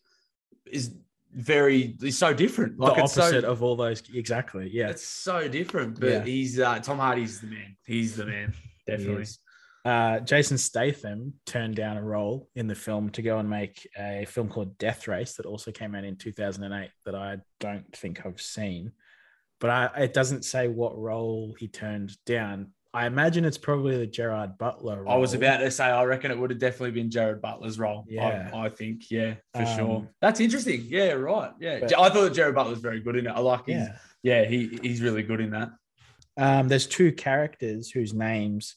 [0.66, 0.96] is
[1.34, 2.80] very is so different.
[2.80, 4.04] Like the it's so, opposite of all those.
[4.14, 4.70] Exactly.
[4.72, 4.90] Yeah.
[4.90, 6.00] it's so different.
[6.00, 6.24] But Yeah.
[6.24, 7.76] he's uh, Tom Hardy's the man.
[7.86, 8.54] He's the man.
[8.88, 9.26] Definitely.
[9.84, 14.26] Uh, Jason Statham turned down a role in the film to go and make a
[14.26, 18.42] film called Death Race that also came out in 2008 that I don't think I've
[18.42, 18.92] seen.
[19.60, 22.74] But I, it doesn't say what role he turned down.
[22.94, 25.14] I imagine it's probably the Gerard Butler role.
[25.14, 28.06] I was about to say, I reckon it would have definitely been Jared Butler's role.
[28.10, 28.50] Yeah.
[28.54, 30.08] I, I think, yeah, for Um, sure.
[30.20, 30.84] That's interesting.
[30.88, 31.52] Yeah, right.
[31.60, 33.30] Yeah, but- I thought Jared Butler was very good in it.
[33.30, 33.76] I like his.
[33.76, 33.98] Yeah.
[34.24, 35.70] Yeah, he he's really good in that.
[36.38, 38.76] Um, there's two characters whose names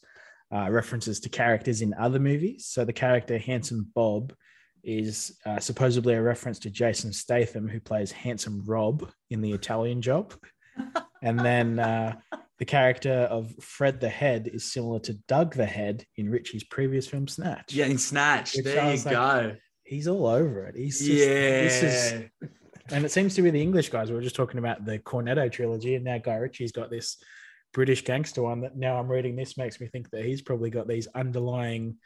[0.55, 2.67] uh, references to characters in other movies.
[2.67, 4.33] So the character Handsome Bob
[4.83, 10.01] is uh, supposedly a reference to Jason Statham, who plays Handsome Rob in The Italian
[10.01, 10.35] Job.
[11.23, 12.17] and then uh,
[12.59, 17.07] the character of Fred the Head is similar to Doug the Head in Ritchie's previous
[17.07, 17.73] film Snatch.
[17.73, 18.55] Yeah, in Snatch.
[18.55, 19.57] Which there you like, go.
[19.83, 20.77] He's all over it.
[20.77, 21.63] He's just, yeah.
[21.63, 22.25] this is
[22.91, 24.11] and it seems to be the English guys.
[24.11, 27.17] We were just talking about the Cornetto trilogy, and now Guy Ritchie's got this
[27.73, 30.87] British gangster one that now I'm reading this makes me think that he's probably got
[30.87, 31.97] these underlying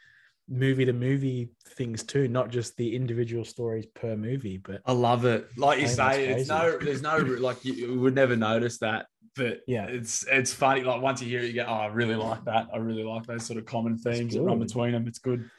[0.47, 5.25] movie to movie things too, not just the individual stories per movie, but I love
[5.25, 5.47] it.
[5.57, 8.35] Like you I think that's say, it's no, there's no like you, you would never
[8.35, 9.05] notice that,
[9.39, 9.85] but Yeah.
[9.85, 10.81] it's it's funny.
[10.83, 12.67] Like once you hear it, you go, "Oh, I really like that.
[12.73, 15.07] I really like those sort of common themes that run between them.
[15.07, 15.49] It's good."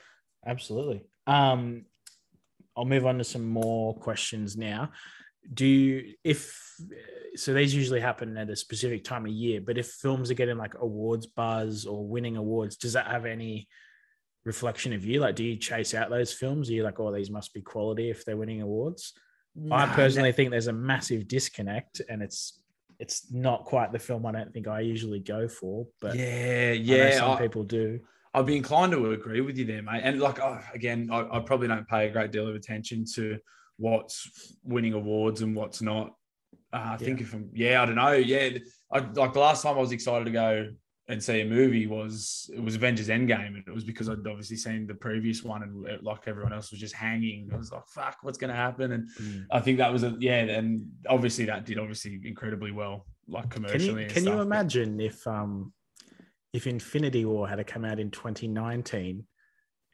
[0.47, 1.03] absolutely.
[1.27, 1.85] Um,
[2.77, 4.93] I'll move on to some more questions now.
[5.53, 6.57] Do you, if
[7.35, 10.57] so, these usually happen at a specific time of year, but if films are getting
[10.59, 13.69] like awards buzz or winning awards, does that have any
[14.45, 15.21] reflection of you?
[15.21, 16.71] Like, do you chase out those films?
[16.71, 19.13] Are you like, oh, these must be quality if they're winning awards?
[19.71, 22.63] I Nah, personally think there's a massive disconnect, and it's
[23.01, 26.79] it's not quite the film I don't think I usually go for, but yeah, I
[26.79, 27.17] know yeah.
[27.17, 27.99] some I, people do.
[28.35, 30.03] I'd be inclined to agree with you there, mate.
[30.05, 33.39] And like, oh, again, I, I probably don't pay a great deal of attention to
[33.79, 36.15] what's winning awards and what's not.
[36.73, 38.13] Uh, I think if I'm, yeah, I don't know.
[38.13, 38.51] Yeah,
[38.93, 40.69] I, like the last time I was excited to go
[41.11, 44.57] and see a movie was it was Avengers Endgame, and it was because I'd obviously
[44.57, 47.51] seen the previous one, and like everyone else was just hanging.
[47.53, 49.47] I was like, "Fuck, what's going to happen?" And Mm.
[49.51, 53.65] I think that was a yeah, and obviously that did obviously incredibly well, like Can
[53.65, 54.03] commercially.
[54.05, 55.73] you can you stuff, but- imagine if um
[56.53, 59.25] if Infinity War had to come out in 2019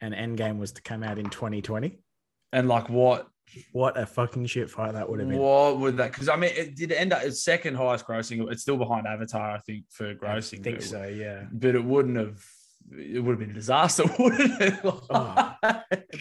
[0.01, 1.99] and Endgame was to come out in 2020?
[2.53, 3.27] and like what
[3.71, 5.37] What a fucking shit fight that would have been.
[5.39, 6.11] What would that?
[6.11, 8.51] Because I mean, it did end up it's second highest grossing.
[8.51, 10.59] It's still behind Avatar, I think, for grossing.
[10.59, 11.43] I think so, yeah.
[11.51, 12.43] But it wouldn't have.
[12.91, 14.73] It would have been a disaster, wouldn't it?
[15.09, 15.55] Oh.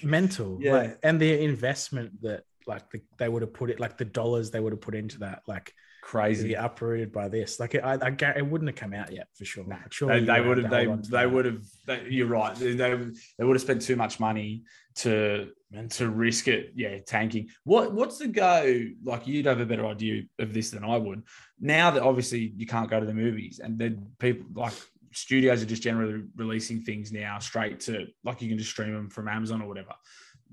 [0.03, 0.73] Mental, Yeah.
[0.73, 4.51] like, and the investment that like the, they would have put it, like the dollars
[4.51, 5.73] they would have put into that, like
[6.07, 6.55] Crazy.
[6.55, 7.59] uprooted by this.
[7.59, 9.65] Like it, I, I, it wouldn't have come out yet for sure.
[9.65, 10.71] They, Surely they you would have.
[10.71, 11.67] They hold on to they would have.
[11.85, 12.55] They, you're right.
[12.55, 12.95] They, they
[13.39, 14.63] they would have spent too much money
[14.97, 16.71] to and to risk it.
[16.77, 17.49] Yeah, tanking.
[17.65, 18.85] What what's the go?
[19.03, 21.25] Like you'd have a better idea of this than I would.
[21.59, 24.75] Now that obviously you can't go to the movies, and then people like
[25.13, 29.11] studios are just generally releasing things now straight to like you can just stream them
[29.11, 29.95] from Amazon or whatever.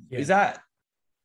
[0.10, 0.18] Yeah.
[0.18, 0.62] Is that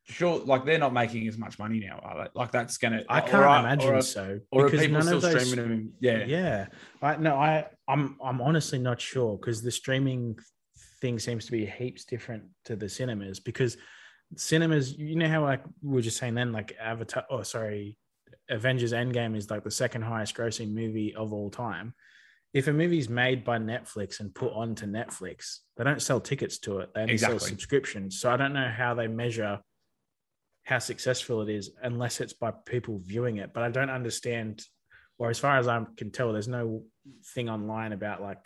[0.09, 0.39] sure?
[0.39, 2.29] Like they're not making as much money now, are they?
[2.33, 3.03] Like that's gonna.
[3.07, 4.39] I can't are- imagine are- so.
[4.51, 5.93] Or are because people still those- streaming them?
[6.01, 6.25] Yeah.
[6.25, 6.67] Yeah.
[7.01, 10.37] I no, I I'm I'm honestly not sure because the streaming
[11.01, 13.77] thing seems to be heaps different to the cinemas because
[14.35, 17.97] cinemas, you know how like we were just saying then, like Avatar oh sorry,
[18.49, 21.93] Avengers Endgame is like the second highest grossing movie of all time.
[22.51, 26.79] if a movie's made by Netflix and put onto Netflix, they don't sell tickets to
[26.79, 26.89] it.
[26.95, 28.19] They only sell subscriptions.
[28.19, 29.59] So I don't know how they measure
[30.69, 33.51] how successful it is unless it's by people viewing it.
[33.55, 34.63] But I don't understand,
[35.17, 36.83] or as far as I can tell, there's no
[37.33, 38.45] thing online about like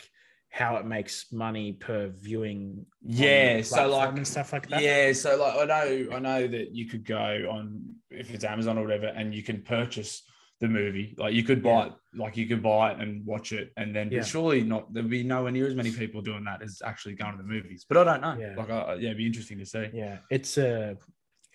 [0.49, 2.85] how it makes money per viewing.
[3.01, 4.81] Yeah, so like and stuff like that.
[4.81, 8.77] Yeah, so like I know I know that you could go on if it's Amazon
[8.77, 10.23] or whatever, and you can purchase
[10.61, 11.15] the movie.
[11.17, 14.09] Like you could buy it, like you could buy it and watch it, and then
[14.09, 14.23] Yeah.
[14.23, 17.37] surely not there'd be nowhere near as many people doing that as actually going to
[17.43, 17.85] the movies.
[17.89, 18.37] But I don't know.
[18.39, 18.55] Yeah.
[18.55, 19.89] Like I, yeah, it'd be interesting to see.
[19.93, 20.93] yeah it's uh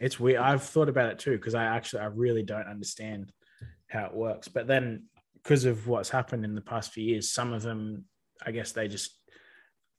[0.01, 3.31] it's weird i've thought about it too because i actually i really don't understand
[3.89, 5.05] how it works but then
[5.43, 8.05] because of what's happened in the past few years some of them
[8.45, 9.15] i guess they just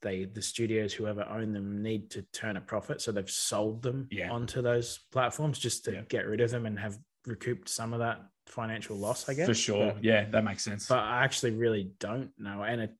[0.01, 4.07] they the studios whoever own them need to turn a profit so they've sold them
[4.11, 4.31] Yeah.
[4.31, 6.01] onto those platforms just to Yeah.
[6.07, 9.53] get rid of them and have recouped some of that financial loss i guess For
[9.53, 9.93] sure.
[9.93, 10.87] But- yeah, that makes sense.
[10.87, 12.63] but I actually really don't know.
[12.63, 12.91] And it,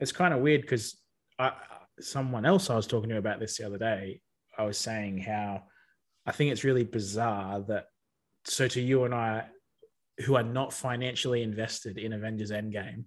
[0.00, 0.98] it's kind of weird because
[1.38, 1.52] I,
[2.00, 4.20] someone else I was talking to about this the other day,
[4.58, 5.62] I was saying how
[6.26, 7.86] I think it's really bizarre that,
[8.44, 9.46] so to you and I,
[10.24, 13.04] who are not financially invested in Avengers Endgame,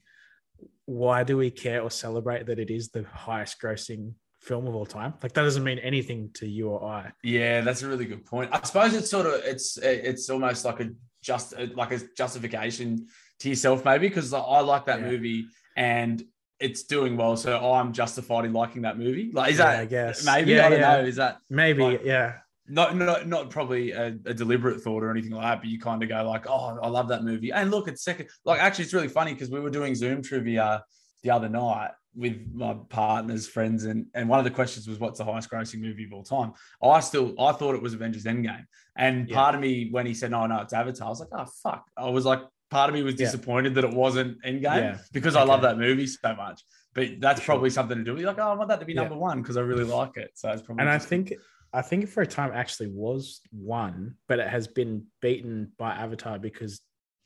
[0.85, 4.85] why do we care or celebrate that it is the highest grossing film of all
[4.85, 5.13] time?
[5.21, 7.11] Like, that doesn't mean anything to you or I.
[7.23, 8.49] Yeah, that's a really good point.
[8.51, 10.89] I suppose it's sort of it's it's almost like a
[11.21, 13.07] just like a justification
[13.39, 15.11] to yourself, maybe because I like that Yeah.
[15.11, 15.45] movie
[15.77, 16.21] and
[16.59, 19.31] it's doing well, so I'm justified in liking that movie.
[19.33, 20.25] Like, is Yeah, that I guess.
[20.25, 20.99] maybe Yeah, I don't know?
[21.03, 22.39] Is that Maybe, Like- yeah.
[22.67, 26.01] Not not not probably a, a deliberate thought or anything like that, but you kind
[26.01, 27.51] of go like, oh, I love that movie.
[27.51, 28.29] And look, it's second.
[28.45, 30.83] Like, actually, it's really funny because we were doing Zoom trivia
[31.23, 35.17] the other night with my partners, friends, and and one of the questions was, what's
[35.17, 36.53] the highest grossing movie of all time?
[36.81, 39.35] I still I thought it was Avengers Endgame, and Yeah.
[39.35, 41.85] part of me when he said, no, no, it's Avatar, I was like, oh fuck.
[41.97, 43.25] I was like, part of me was Yeah.
[43.25, 44.97] disappointed that it wasn't Endgame Yeah.
[45.11, 46.63] because I love that movie so much.
[46.93, 49.01] But that's probably something to do with like, oh, I want that to be Yeah.
[49.01, 50.31] number one because I really like it.
[50.35, 51.33] So it's probably and I think
[51.73, 55.91] I think for a time it actually was one, but it has been beaten by
[55.93, 56.81] Avatar because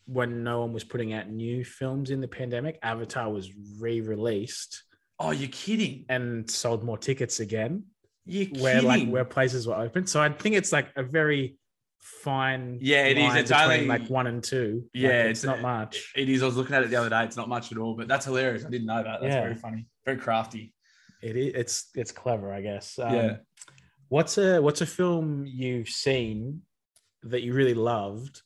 [0.05, 4.83] when no one was putting out new films in the pandemic, Avatar was re-released
[5.19, 6.05] oh, you're kidding.
[6.09, 7.83] and sold more tickets again,
[8.25, 10.07] You're where like where places were open.
[10.07, 11.57] So I think it's like a very
[11.99, 13.35] fine Yeah, it is.
[13.35, 14.83] It's between, only- like one and two.
[14.83, 16.13] Like, Yeah, it's, it's- not much.
[16.15, 16.41] It is.
[16.41, 17.23] I was looking at it the other day.
[17.25, 18.63] It's not much at all, but that's hilarious.
[18.63, 19.19] I didn't know that.
[19.21, 19.41] That's Yeah.
[19.41, 19.87] very funny.
[20.05, 20.73] Very crafty.
[21.21, 21.53] It is.
[21.55, 22.97] It's it's clever, I guess.
[22.99, 23.37] Um, Yeah.
[24.09, 26.61] What's a what's a film you've seen
[27.23, 28.41] that you really loved,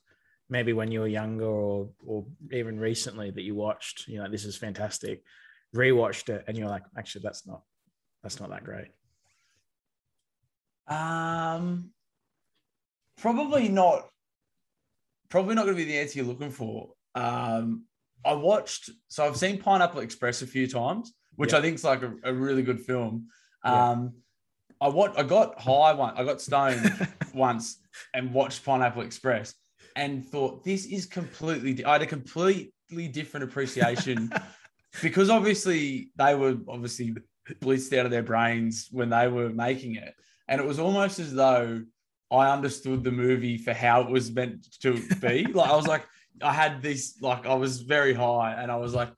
[0.50, 4.08] maybe when you were younger or or even recently that you watched?
[4.08, 5.24] You know, this is fantastic.
[5.76, 7.62] Rewatched it and you're like, actually, that's not
[8.24, 8.88] that's not that great.
[10.88, 11.92] Um,
[13.18, 14.08] probably not.
[15.30, 16.90] Probably not going to be the answer you're looking for.
[17.16, 17.86] Um,
[18.26, 18.90] I watched.
[19.08, 21.60] So I've seen Pineapple Express a few times, which Yeah.
[21.60, 23.28] I think is like a, a really good film.
[23.64, 23.92] Yeah.
[24.82, 26.16] I what I got high one.
[26.18, 27.78] I got stoned once
[28.16, 29.54] and watched Pineapple Express
[29.96, 31.86] and thought this is completely.
[31.86, 34.32] I had a completely different appreciation
[35.02, 37.16] because obviously they were obviously
[37.62, 40.16] blitzed out of their brains when they were making it,
[40.48, 41.84] and it was almost as though
[42.32, 45.44] I understood the movie for how it was meant to be.
[45.54, 46.06] like I was like,
[46.42, 49.10] I had this like I was very high, and I was like.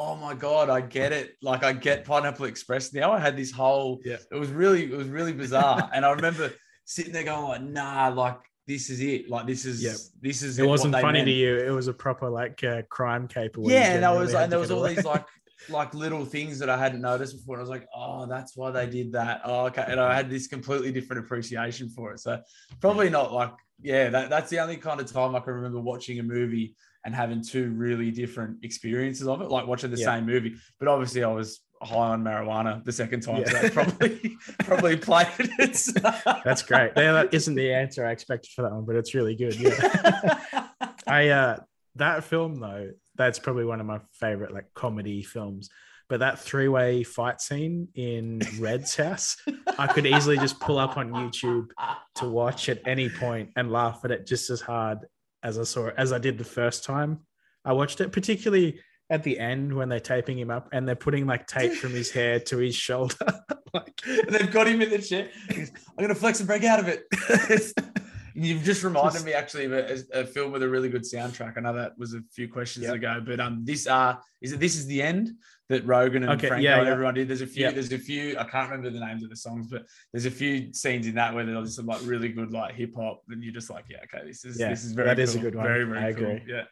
[0.00, 1.34] Oh my god, I get it.
[1.42, 3.10] Like I get Pineapple Express now.
[3.12, 4.18] I had this whole Yeah.
[4.30, 5.90] it was really it was really bizarre.
[5.92, 6.52] and I remember
[6.84, 9.28] sitting there going like, nah, like this is it.
[9.28, 9.96] Like this is Yep.
[10.20, 11.26] this is It wasn't funny meant.
[11.26, 11.56] to you.
[11.56, 13.60] It was a proper like uh, crime caper.
[13.62, 14.94] Yeah, and I was had and there was all away.
[14.94, 15.26] these like
[15.68, 17.56] like little things that I hadn't noticed before.
[17.56, 19.40] And I was like, oh, that's why they did that.
[19.44, 19.84] Oh, okay.
[19.88, 22.20] And I had this completely different appreciation for it.
[22.20, 22.40] So
[22.80, 26.20] probably not like, yeah, that, that's the only kind of time I can remember watching
[26.20, 26.76] a movie
[27.08, 30.16] and having two really different experiences of it, like watching the Yeah.
[30.16, 30.56] same movie.
[30.78, 33.46] But obviously I was high on marijuana the second time.
[33.46, 33.62] So Yeah.
[33.62, 35.86] that probably probably played it.
[36.44, 36.92] That's great.
[36.96, 39.58] Yeah, that isn't the answer I expected for that one, but it's really good.
[39.58, 40.38] Yeah.
[41.06, 41.56] I uh
[41.96, 45.70] that film though, that's probably one of my favorite like comedy films.
[46.10, 49.36] But that three-way fight scene in Red's house,
[49.78, 51.68] I could easily just pull up on YouTube
[52.16, 54.98] to watch at any point and laugh at it just as hard
[55.42, 57.20] as I saw it as I did the first time
[57.64, 61.26] I watched it, particularly at the end when they're taping him up and they're putting
[61.26, 63.16] like tape from his hair to his shoulder.
[63.74, 65.28] like And they've got him in the chair.
[65.50, 67.04] He's, I'm going to flex and break out of it.
[68.34, 71.56] You've just reminded Just- me actually of a, a film with a really good soundtrack.
[71.56, 72.94] I know that was a few questions Yep.
[72.94, 74.60] ago, but um, this uh, is it?
[74.60, 75.30] This is the end
[75.68, 76.92] that Rogan and Okay, Franco yeah, and yeah.
[76.92, 77.28] everyone did.
[77.28, 77.64] There's a few.
[77.64, 77.74] Yep.
[77.74, 78.38] There's a few.
[78.38, 81.34] I can't remember the names of the songs, but there's a few scenes in that
[81.34, 84.26] where there's some like really good like hip hop, and you're just like, yeah, okay,
[84.26, 85.64] this is Yeah, this is very that is a good one.
[85.66, 86.24] Very very I cool.
[86.30, 86.42] agree.
[86.46, 86.64] Yeah.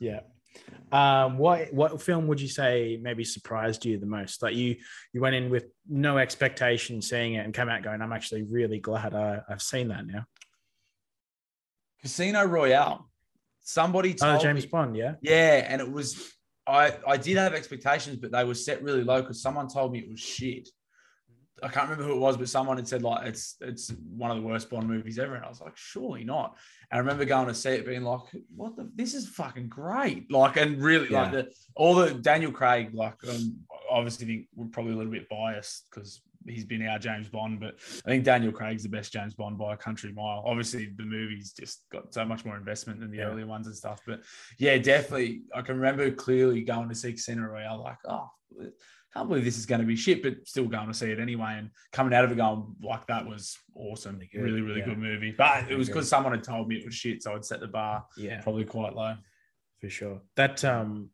[0.00, 0.20] Yeah.
[0.92, 4.42] Um, what what film would you say maybe surprised you the most?
[4.42, 4.76] Like you
[5.14, 8.78] you went in with no expectation, seeing it, and came out going, "I'm actually really
[8.78, 10.26] glad I, I've seen that now."
[12.02, 13.08] Casino Royale.
[13.64, 15.14] Somebody Oh, told James me, Bond, yeah.
[15.22, 16.32] yeah, and it was
[16.66, 20.00] I I did have expectations, but they were set really low because someone told me
[20.00, 20.68] it was shit.
[21.62, 24.36] I can't remember who it was, but someone had said like it's it's one of
[24.36, 26.56] the worst Bond movies ever, and I was like, surely not.
[26.90, 28.20] And I remember going to see it, being like,
[28.54, 32.90] what the this is fucking great, like, and really like the all the Daniel Craig,
[32.94, 37.28] like, um, obviously think we're probably a little bit biased because he's been our James
[37.28, 40.42] Bond, but I think Daniel Craig's the best James Bond by a country mile.
[40.46, 43.24] Obviously, the movie's just got so much more investment than the Yeah.
[43.24, 44.22] earlier ones and stuff, but
[44.58, 45.42] yeah, definitely.
[45.54, 48.28] I can remember clearly going to see Casino Royale, like, oh,
[49.14, 51.56] can't believe this is going to be shit, but still going to see it anyway.
[51.58, 54.14] And coming out of it going like that was awesome.
[54.16, 54.86] Really good, Really, really yeah.
[54.86, 55.34] good movie.
[55.36, 57.68] But it was because someone had told me it was shit, so I'd set the
[57.68, 59.16] bar Yeah, probably quite low.
[59.80, 60.22] for sure.
[60.36, 61.10] That um,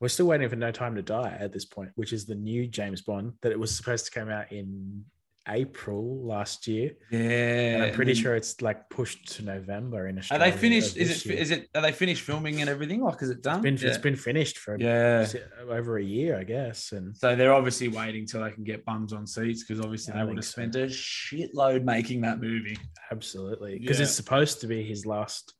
[0.00, 2.66] we're still waiting for No Time to Die at this point, which is the new
[2.66, 5.04] James Bond that it was supposed to come out in
[5.48, 10.20] April last year, Yeah, and I'm pretty then- sure it's like pushed to November in
[10.32, 10.96] Are they finished?
[10.96, 11.30] Is it?
[11.38, 11.68] Is it?
[11.72, 13.00] Are they finished filming and everything?
[13.00, 13.58] Like, is it done?
[13.58, 13.88] It's been, yeah.
[13.94, 15.24] it's been finished for yeah.
[15.68, 19.12] over a year, I guess, and So they're obviously waiting till they can get bums
[19.12, 20.50] on seats because obviously I they would have so.
[20.50, 22.76] spent a shitload making that movie.
[23.12, 24.02] absolutely because Yeah.
[24.04, 25.54] it's supposed to be his last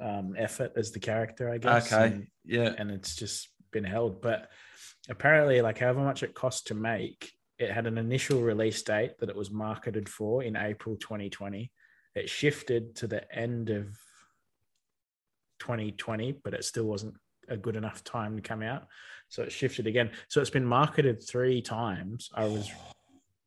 [0.00, 1.92] um, effort as the character, I guess.
[1.92, 2.06] Okay.
[2.06, 2.74] and- Yeah.
[2.78, 4.20] and it's just been held.
[4.22, 4.50] But
[5.08, 9.28] apparently, like however much it cost to make, it had an initial release date that
[9.28, 11.70] it was marketed for in April 2020.
[12.14, 13.96] It shifted to the end of
[15.60, 17.14] 2020, but it still wasn't
[17.48, 18.86] a good enough time to come out.
[19.28, 20.10] So it shifted again.
[20.28, 22.30] So it's been marketed three times.
[22.34, 22.68] I was,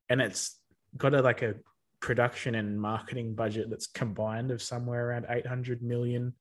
[0.10, 0.60] and it's
[0.96, 1.56] got a like a
[2.04, 6.34] production and marketing budget that's combined of somewhere around 800 million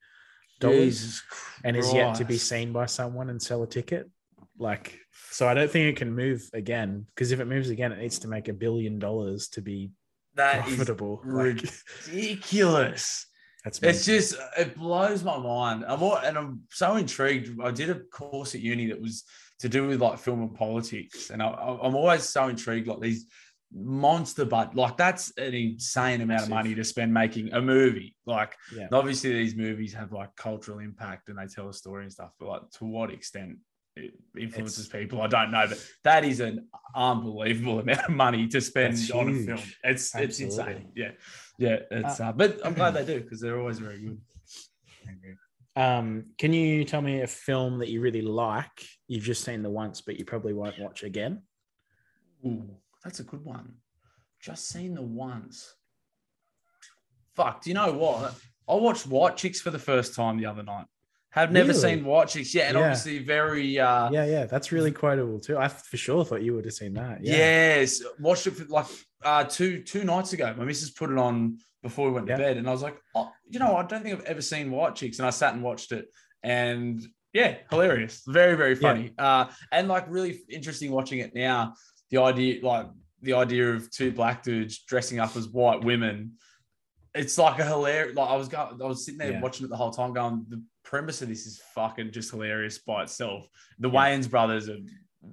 [0.58, 1.22] dollars Jesus
[1.64, 4.10] and is yet to be seen by someone and sell a ticket.
[4.58, 4.98] Like,
[5.30, 8.18] so I don't think it can move again because if it moves again, it needs
[8.20, 9.90] to make a billion dollars to be
[10.34, 11.22] That is profitable.
[11.24, 11.62] Like,
[12.08, 13.26] ridiculous.
[13.64, 15.84] that's It's just it blows my mind.
[15.86, 17.60] I'm all, and I'm so intrigued.
[17.62, 19.22] I did a course at uni that was
[19.60, 22.88] to do with like film and politics, and I, I- I'm always so intrigued.
[22.88, 23.26] Like these
[23.74, 28.14] monster, but like that's an insane amount of money to spend making a movie.
[28.26, 28.88] Like yeah.
[28.92, 32.48] obviously these movies have like cultural impact and they tell a story and stuff, but
[32.48, 33.58] like to what extent
[33.96, 35.66] it influences people, I don't know.
[35.68, 39.60] But that is an unbelievable amount of money to spend on a film.
[39.84, 40.92] It's it's insane.
[40.94, 41.10] Yeah.
[41.58, 41.78] Yeah.
[41.90, 44.18] It's uh, but I'm glad they do because they're always very good.
[45.74, 48.86] Um, can you tell me a film that you really like?
[49.08, 51.42] You've just seen the once, but you probably won't watch again.
[52.44, 52.68] Ooh,
[53.04, 53.74] that's a good one.
[54.40, 55.74] Just seen the once.
[57.34, 58.34] Fuck, do you know what?
[58.68, 60.86] I watched White Chicks for the first time the other night.
[61.30, 61.80] Have never Really?
[61.80, 62.84] seen White Chicks yet, and Yeah.
[62.84, 65.56] obviously very uh yeah, yeah, that's really quotable too.
[65.56, 67.24] I for sure thought you would have seen that.
[67.24, 67.36] Yeah.
[67.36, 68.86] Yes, watched it for like
[69.22, 70.54] uh, two two nights ago.
[70.58, 73.30] My missus put it on before we went to bed, and I was like, oh,
[73.48, 75.92] you know, I don't think I've ever seen White Chicks, and I sat and watched
[75.92, 76.06] it,
[76.42, 81.74] and yeah, hilarious, very very funny, uh, and like really interesting watching it now.
[82.12, 82.86] The idea, like
[83.22, 86.32] the idea of two black dudes dressing up as white women.
[87.14, 88.14] It's like a hilarious.
[88.14, 89.40] Like I was going, I was sitting there Yeah.
[89.40, 93.04] watching it the whole time, going, the premise of this is fucking just hilarious by
[93.04, 93.48] itself.
[93.78, 93.94] The Yeah.
[93.94, 94.76] Wayans brothers are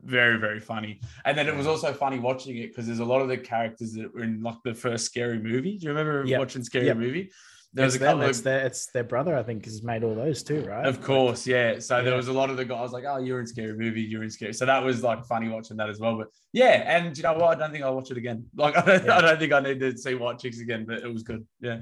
[0.06, 3.24] very very funny and then it was also funny watching it because there's a lot
[3.24, 6.38] of the characters that were in like the first scary movie do you remember Yep.
[6.38, 6.98] watching scary Yep.
[6.98, 7.32] movie
[7.74, 9.84] there was It's a them, couple it's of their it's their brother, I think, has
[9.84, 10.86] made all those too, right?
[10.88, 13.46] of course yeah so there was a lot of the guys like oh you're in
[13.48, 16.28] scary movie you're in scary so that was like funny watching that as well but
[16.52, 19.06] yeah and you know what i don't think i'll watch it again like i don't,
[19.06, 19.18] Yeah.
[19.18, 21.80] I don't think i need to see white chicks again but it was good yeah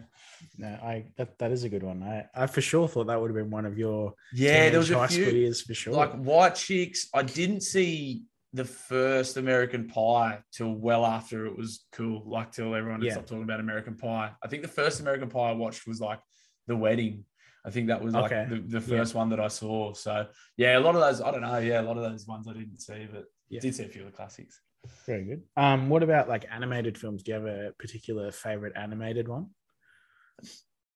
[0.58, 2.04] No, I that, that is a good one.
[2.04, 4.91] I, I for sure thought that would have been one of your yeah there was
[4.91, 5.93] a few years for sure.
[5.93, 8.23] like white chicks i didn't see
[8.58, 13.13] the first american pie till well after it was cool like till everyone had Yeah.
[13.13, 16.20] stopped talking about american pie i think the first american pie i watched was like
[16.67, 17.24] the wedding
[17.65, 18.46] i think that was like Okay.
[18.50, 18.98] the, the Yeah.
[18.98, 21.82] first one that i saw so yeah a lot of those i don't know yeah
[21.82, 23.62] a lot of those ones i didn't see but Yeah.
[23.62, 24.60] did see a few of the classics
[25.06, 25.41] Very good.
[25.58, 27.22] Um, what about like animated films?
[27.24, 29.48] Do you have a particular favorite animated one?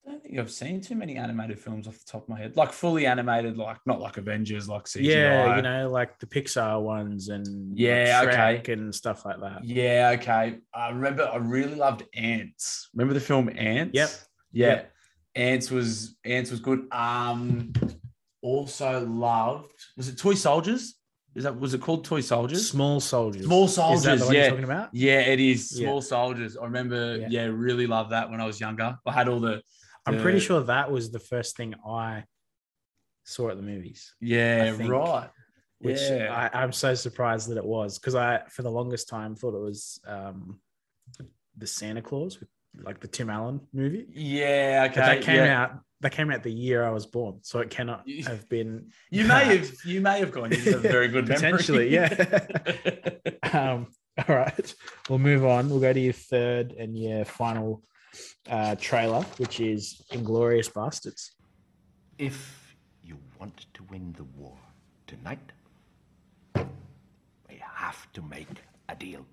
[0.06, 2.58] I don't think I've seen too many animated films off the top of my head,
[2.58, 5.04] like fully animated, like not like Avengers, like CGI.
[5.04, 8.74] Yeah, you know, like the Pixar ones and like, Yeah, Shrek okay.
[8.74, 9.64] and stuff like that.
[9.64, 10.58] Yeah, okay.
[10.74, 12.90] I remember I really loved Antz.
[12.96, 13.92] Remember the film Antz?
[13.94, 14.10] Yep.
[14.52, 14.68] Yeah.
[14.68, 14.92] Yep.
[15.36, 16.88] Antz was Antz was good.
[16.92, 17.72] Um
[18.42, 20.96] also loved was it Toy Soldiers?
[21.36, 22.68] Is that was it called Toy Soldiers?
[22.70, 23.46] Small soldiers.
[23.46, 24.42] Small Is that the Soldiers, yeah.
[24.42, 24.90] you're talking about?
[24.94, 25.80] Yeah, it is.
[25.80, 25.88] Yeah.
[25.88, 26.58] Small Soldiers.
[26.58, 27.28] I remember, Yeah.
[27.30, 27.46] yeah.
[27.46, 28.98] really loved that when I was younger.
[29.06, 29.62] I had all the
[30.06, 32.24] I'm pretty sure that was the first thing I
[33.24, 34.14] saw at the movies.
[34.20, 34.90] Yeah, think.
[34.92, 35.30] right.
[35.80, 36.50] Which yeah.
[36.54, 39.62] I, I'm so surprised that it was because I, for the longest time, thought it
[39.62, 40.60] was um,
[41.58, 42.38] the Santa Clause,
[42.84, 44.06] like the Tim Allen movie.
[44.12, 45.00] yeah, okay.
[45.00, 45.64] But that came yeah.
[45.64, 45.80] out.
[46.02, 48.92] That came out the year I was born, so it cannot have been.
[49.10, 50.52] You may have you may have gone.
[50.52, 51.26] You have a very good.
[51.26, 52.10] Potentially, yeah.
[53.54, 53.88] um,
[54.28, 54.76] all right,
[55.10, 55.70] we'll move on.
[55.70, 57.84] We'll go to your third and your final
[58.50, 61.32] uh, trailer, which is Inglourious Basterds.
[62.18, 64.58] If you want to win the war
[65.08, 65.52] tonight,
[66.56, 68.48] we have to make
[68.90, 69.26] a deal.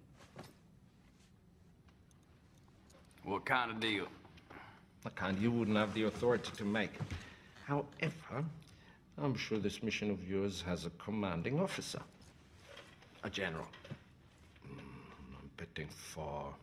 [3.24, 4.06] What kind of deal?
[5.04, 6.92] The kind you wouldn't have the authority to make.
[7.66, 8.44] However,
[9.18, 12.00] I'm sure this mission of yours has a commanding officer,
[13.24, 13.66] a general.
[14.66, 16.54] Mm, I'm betting for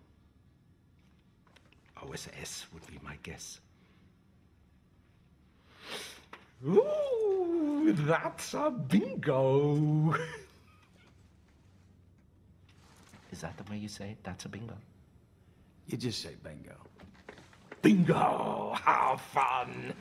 [2.03, 3.59] OSS would be my guess.
[6.65, 10.15] Ooh, that's a bingo.
[13.31, 14.17] Is that the way you say it?
[14.23, 14.75] That's a bingo.
[15.87, 16.75] You just say bingo.
[17.81, 18.73] Bingo!
[18.75, 19.93] How fun!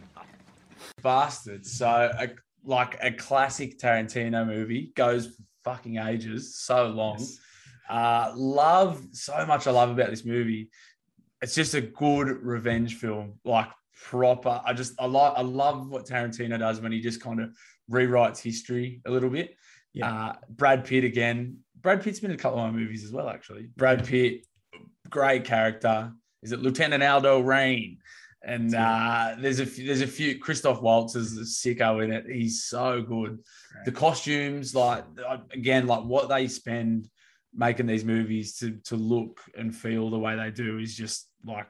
[1.03, 1.71] Bastards.
[1.71, 2.29] So, a,
[2.65, 7.23] like a classic Tarantino movie goes for fucking ages, so long.
[7.89, 9.67] Uh, love so much.
[9.67, 10.71] I love about this movie.
[11.45, 13.69] It's just a good revenge film, like
[14.03, 14.63] proper.
[14.65, 17.51] I just I like I love what Tarantino does when he just kind of
[17.91, 19.55] rewrites history a little bit.
[19.93, 20.11] Yeah.
[20.11, 21.59] Uh, Brad Pitt again.
[21.83, 23.69] Brad Pitt's been in a couple of my movies as well, actually.
[23.77, 24.47] Brad Pitt,
[25.11, 26.15] great character.
[26.43, 27.99] Is it Lieutenant Aldo Raine?
[28.43, 30.39] And uh, there's a few, there's a few.
[30.39, 32.25] Christoph Waltz is a sicko in it.
[32.27, 33.39] He's so good.
[33.85, 37.11] The costumes, like uh, again, like what they spend
[37.55, 41.69] making these movies to to look and feel the way they do is just like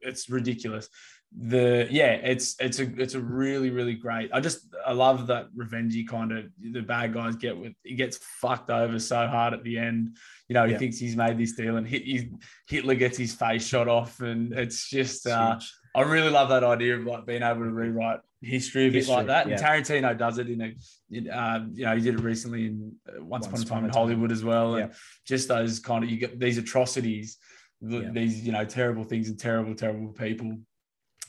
[0.00, 0.88] it's ridiculous.
[1.36, 4.30] The yeah, it's it's a it's a really really great.
[4.32, 7.72] I just I love that revengey kind of the bad guys get with.
[7.82, 10.16] He gets fucked over so hard at the end.
[10.48, 10.78] You know, he Yeah.
[10.78, 12.30] thinks he's made this deal, and he,
[12.68, 15.26] Hitler gets his face shot off, and it's just.
[15.26, 15.58] Uh.
[15.96, 19.14] I really love that idea of like being able to rewrite history a bit History,
[19.14, 19.48] like that.
[19.48, 19.54] yeah.
[19.54, 20.74] And Tarantino does it in a,
[21.12, 23.90] in, um, you know, he did it recently in uh, Once, Upon a Time in.
[23.92, 24.74] Hollywood as well.
[24.74, 24.96] And Yeah.
[25.24, 27.38] just those kind of you get these atrocities,
[27.86, 28.10] Yeah.
[28.12, 30.58] these you know terrible things and terrible terrible people,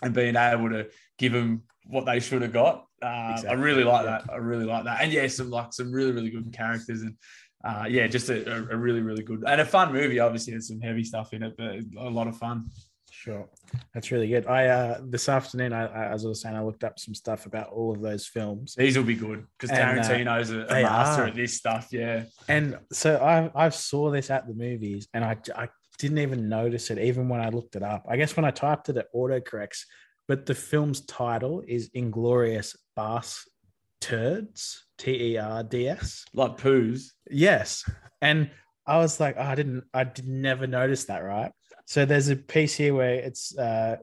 [0.01, 0.87] and being able to
[1.17, 2.85] give them what they should have got.
[3.01, 4.19] Uh, I really like yeah.
[4.25, 4.33] that.
[4.33, 5.01] I really like that.
[5.01, 7.15] And yeah, some like some really really good characters and.
[7.63, 10.19] Uh, yeah, just a, a, really, really good and a fun movie.
[10.19, 12.69] Obviously, there's some heavy stuff in it, but a lot of fun.
[13.15, 13.49] Sure,
[13.91, 14.45] that's really good.
[14.45, 17.47] I uh, this afternoon, I, I as I was saying, I looked up some stuff
[17.47, 20.83] about all of those films, These will be good because And, uh, Tarantino's a, a
[20.83, 21.27] master are.
[21.27, 21.87] at this stuff.
[21.91, 26.49] Yeah, and so I I saw this at the movies, and I I didn't even
[26.49, 28.05] notice it even when I looked it up.
[28.07, 29.83] I guess when I typed it, it autocorrects.
[30.27, 36.25] But the film's title is Inglourious Basterds, T E R D S.
[36.33, 37.11] like poos.
[37.29, 37.87] Yes.
[38.21, 38.49] And
[38.87, 41.51] I was like, oh, I didn't, I did never notice that, right?
[41.85, 43.97] So there's a piece here where it's uh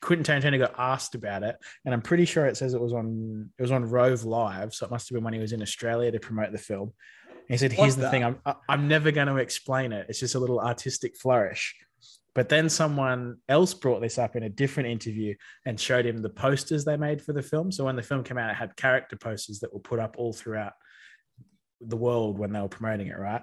[0.00, 3.50] Quentin Tarantino got asked about it, and I'm pretty sure it says it was on
[3.58, 6.10] it was on Rove Live, so it must have been when he was in Australia
[6.12, 6.92] to promote the film.
[7.48, 10.06] He said, "Here's the the- thing, I'm I'm never going to explain it.
[10.08, 11.74] It's just a little artistic flourish."
[12.34, 15.34] But then someone else brought this up in a different interview
[15.66, 17.72] and showed him the posters they made for the film.
[17.72, 20.32] So when the film came out, it had character posters that were put up all
[20.32, 20.74] throughout
[21.80, 23.42] the world when they were promoting it, right?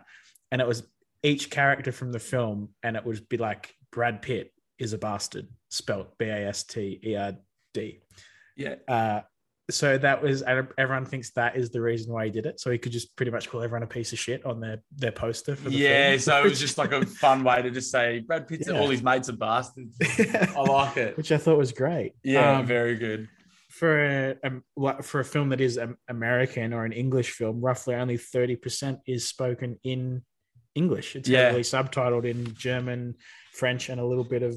[0.52, 0.84] And it was
[1.24, 5.48] each character from the film, and it would be like Brad Pitt is a bastard,
[5.70, 7.34] spelt B A S T E R
[7.74, 8.02] D.
[8.56, 9.22] Yeah, Uh,
[9.72, 12.60] so that was, and everyone thinks that is the reason why he did it.
[12.60, 15.12] So he could just pretty much call everyone a piece of shit on their their
[15.12, 16.10] poster for the yeah.
[16.10, 16.20] film.
[16.20, 18.80] So it was just like a fun way to just say Brad Pitt's Yeah.
[18.80, 19.98] all his mates are bastards.
[20.20, 21.18] I like it.
[21.18, 22.14] which I thought was great.
[22.24, 23.28] Yeah, Um, very good.
[23.70, 24.64] for a, um,
[25.02, 29.00] for a film that is um, American or an English film, roughly only thirty percent
[29.08, 30.22] is spoken in
[30.76, 31.16] English.
[31.16, 31.46] It's Yeah.
[31.46, 33.16] heavily subtitled in German,
[33.54, 34.56] French, and a little bit of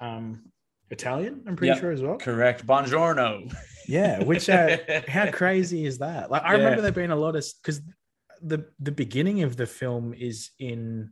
[0.00, 0.50] um,
[0.90, 1.42] Italian.
[1.46, 1.80] I'm pretty Yep.
[1.80, 2.16] sure as well.
[2.18, 2.66] Correct.
[2.66, 3.54] Buongiorno.
[3.86, 4.76] Yeah, which uh,
[5.08, 6.30] how crazy is that?
[6.30, 7.80] Like I remember there being a lot of because
[8.42, 11.10] the the beginning of the film is in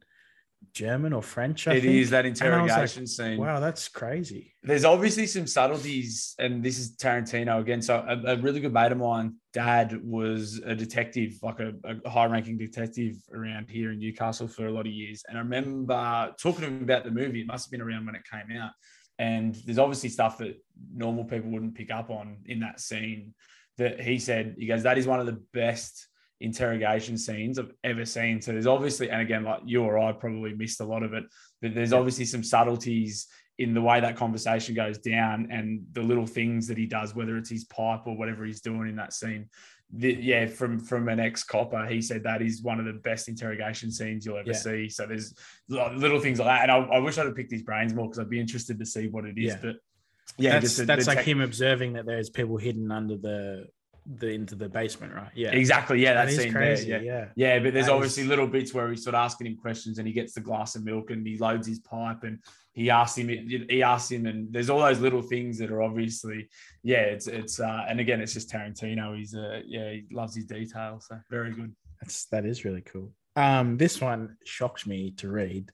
[0.72, 1.68] German or French.
[1.68, 1.94] I It think.
[1.94, 3.38] is that And I was like, interrogation scene.
[3.38, 4.54] Wow, that's crazy.
[4.62, 7.80] There's obviously some subtleties, and this is Tarantino again.
[7.82, 11.72] So a, a really good mate of mine, dad was a detective, like a,
[12.04, 15.22] a high-ranking detective around here in Newcastle for a lot of years.
[15.28, 17.40] And I remember talking to him about the movie.
[17.42, 18.72] It must have been around when it came out.
[19.18, 20.62] And there's obviously stuff that
[20.94, 23.34] normal people wouldn't pick up on in that scene.
[23.78, 26.08] That he said, he goes, that is one of the best
[26.40, 28.40] interrogation scenes I've ever seen.
[28.40, 31.24] So there's obviously, and again, like you or I probably missed a lot of it,
[31.62, 33.26] but there's obviously some subtleties
[33.58, 37.38] in the way that conversation goes down and the little things that he does, whether
[37.38, 39.48] it's his pipe or whatever he's doing in that scene.
[39.92, 43.28] The, yeah, from from an ex copper, he said that is one of the best
[43.28, 44.54] interrogation scenes you'll ever Yeah.
[44.56, 44.88] see.
[44.88, 45.32] So there's
[45.68, 48.18] little things like that, and I, I wish I'd have picked his brains more because
[48.18, 49.52] I'd be interested to see what it is.
[49.54, 49.58] Yeah.
[49.62, 49.76] But
[50.38, 53.16] yeah, that's just the- that's the like tech- him observing that there's people hidden under
[53.16, 53.68] the
[54.18, 55.30] the into the basement, right?
[55.34, 56.00] Yeah, Exactly.
[56.00, 57.02] Yeah, that, That scene crazy, there.
[57.02, 57.26] yeah.
[57.34, 57.58] yeah.
[57.58, 60.06] but there's That obviously is- little bits where he's sort of asking him questions, and
[60.06, 62.38] he gets the glass of milk, and he loads his pipe, and
[62.76, 63.28] he asks him.
[63.28, 66.50] He asks him, and there's all those little things that are obviously,
[66.82, 67.00] yeah.
[67.00, 69.16] It's it's uh, and again, it's just Tarantino.
[69.16, 71.74] He's uh, yeah, he loves his detail, so very good.
[72.02, 73.14] That's that is really cool.
[73.34, 75.72] Um, this one shocked me to read.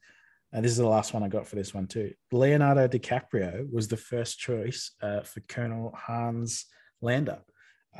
[0.53, 2.13] Uh, this is the last one I got for this one too.
[2.31, 6.67] Leonardo DiCaprio was the first choice uh, for Colonel Hans
[7.01, 7.39] Lander.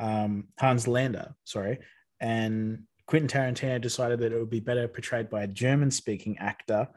[0.00, 1.80] Um, Hans Landa, sorry,
[2.20, 6.88] and Quentin Tarantino decided that it would be better portrayed by a German-speaking actor,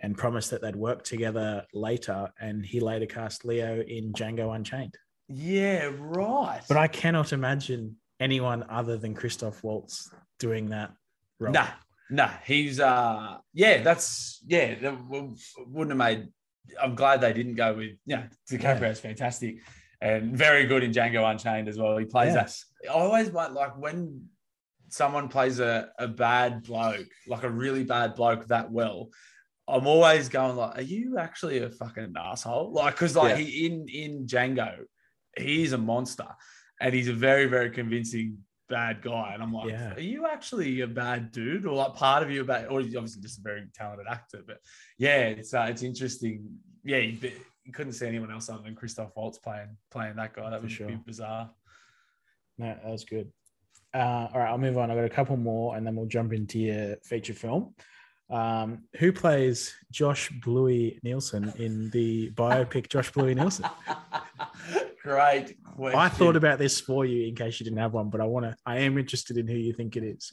[0.00, 2.30] and promised that they'd work together later.
[2.40, 4.94] And he later cast Leo in Django Unchained.
[5.28, 6.62] Yeah, right.
[6.68, 10.92] But I cannot imagine anyone other than Christoph Waltz doing that
[11.40, 11.52] role.
[11.52, 11.68] Nah,
[12.10, 12.30] nah.
[12.44, 13.82] He's uh, yeah.
[13.82, 14.74] That's yeah.
[14.76, 16.28] That wouldn't have made.
[16.80, 17.96] I'm glad they didn't go with.
[18.06, 19.58] Yeah, DiCaprio's fantastic
[20.00, 21.96] and very good in Django Unchained as well.
[21.96, 22.64] He plays Yes.
[22.82, 22.90] that.
[22.90, 24.26] I always like when
[24.88, 29.08] someone plays a, a bad bloke, like a really bad bloke that well.
[29.68, 32.72] I'm always going like, are you actually a fucking asshole?
[32.72, 33.44] Like, because like Yeah.
[33.44, 34.84] he in in Django,
[35.36, 36.28] he's a monster,
[36.80, 38.38] and he's a very very convincing
[38.68, 39.32] bad guy.
[39.34, 39.94] And I'm like, Yeah.
[39.94, 43.22] are you actually a bad dude, or like part of you about, or he's obviously
[43.22, 44.42] just a very talented actor?
[44.46, 44.58] But
[44.98, 46.58] yeah, it's uh, it's interesting.
[46.84, 47.18] Yeah, you,
[47.64, 50.50] you couldn't see anyone else other than Christoph Waltz playing playing that guy.
[50.50, 50.86] That would sure.
[50.86, 51.50] be bizarre.
[52.58, 53.32] No, that was good.
[53.92, 54.90] Uh, all right, I'll move on.
[54.90, 57.74] I've got a couple more, and then we'll jump into your feature film.
[58.28, 63.66] Um, who plays Josh Bluey Nielsen in the biopic Josh Bluey Nielsen?
[65.02, 65.98] Great question.
[66.00, 68.46] I thought about this for you in case you didn't have one, but I want
[68.46, 68.56] to.
[68.66, 70.32] I am interested in who you think it is.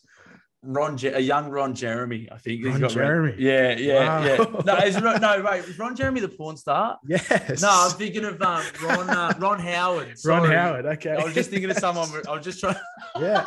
[0.66, 2.66] Ron, a young Ron Jeremy, I think.
[2.66, 3.36] Ron red- Jeremy?
[3.38, 4.24] Yeah, yeah, Wow.
[4.26, 4.62] yeah.
[4.66, 6.98] No, is Ron, no, wait, is Ron Jeremy the porn star?
[7.06, 7.62] Yes.
[7.62, 10.14] No, I'm thinking of um, Ron uh, Ron Howard.
[10.26, 10.86] Ron Howard.
[10.86, 11.12] Okay.
[11.12, 12.08] I was just thinking of someone.
[12.28, 12.78] I was just trying.
[13.20, 13.46] yeah.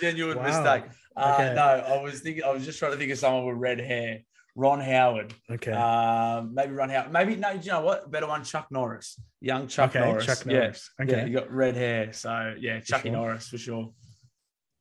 [0.00, 0.44] Genuine Wow.
[0.44, 0.90] mistake.
[1.16, 1.54] Uh, Okay.
[1.54, 2.44] No, I was thinking.
[2.44, 4.20] I was just trying to think of someone with red hair.
[4.54, 5.32] Ron Howard.
[5.50, 5.72] Okay.
[5.72, 7.12] Um, maybe Ron Howard.
[7.12, 7.50] Maybe no.
[7.52, 8.10] You know what?
[8.10, 8.44] Better one.
[8.44, 9.18] Chuck Norris.
[9.40, 10.26] Young Chuck Okay, Norris.
[10.26, 10.58] Chuck Yeah.
[10.58, 10.90] Norris.
[10.98, 11.26] Yeah, Okay.
[11.28, 12.12] you got red hair.
[12.12, 13.12] So yeah, Chucky sure.
[13.16, 13.92] Norris for sure.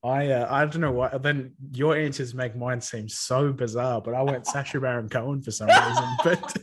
[0.03, 1.15] I uh, I don't know why.
[1.17, 5.51] Then your answers make mine seem so bizarre, but I went Sacha Baron Cohen for
[5.51, 6.03] some reason.
[6.23, 6.57] But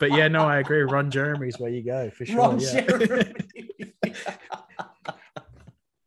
[0.00, 0.82] but yeah, no, I agree.
[0.82, 2.38] Ron Jeremy's where you go for sure.
[2.38, 2.82] Ron yeah.
[2.82, 3.34] Jeremy.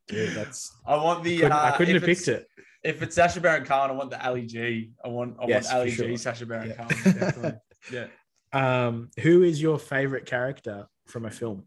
[0.08, 1.36] Dude, that's I want I the.
[1.36, 2.48] couldn't, I uh, couldn't have picked it.
[2.82, 4.92] If it's Sacha Baron Cohen, I want the Ali G.
[5.04, 5.36] I want.
[5.40, 6.08] I Yes, want Ali for G.
[6.08, 6.16] sure.
[6.16, 6.74] Sacha Baron Yeah.
[6.76, 7.18] Cohen.
[7.18, 7.60] Definitely.
[7.92, 8.06] yeah.
[8.52, 11.64] Um, who is your favorite character from a film?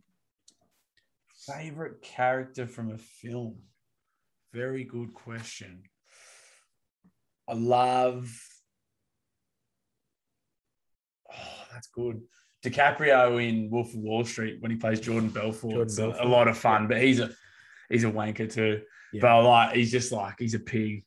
[1.45, 3.57] Favorite character from a film?
[4.53, 5.83] Very good question.
[7.47, 8.31] I love.
[11.31, 12.21] Oh, that's good.
[12.65, 15.71] DiCaprio in Wolf of Wall Street when he plays Jordan Belfort.
[15.71, 16.25] Jordan It's a- Belfort.
[16.25, 17.29] a lot of fun, but he's a
[17.89, 18.81] he's a wanker too.
[19.13, 19.21] Yeah.
[19.21, 21.05] But I like he's just like he's a pig.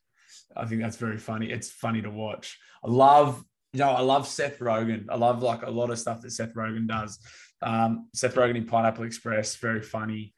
[0.55, 1.51] I think that's very funny.
[1.51, 2.57] It's funny to watch.
[2.83, 3.43] I love
[3.73, 5.05] you know I love Seth Rogen.
[5.09, 7.19] I love like a lot of stuff that Seth Rogen does.
[7.61, 10.33] Um, Seth Rogen in Pineapple Express, very funny.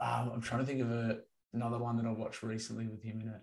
[0.00, 1.18] Um, I'm trying to think of a,
[1.52, 3.40] another one that I watched recently with him in it.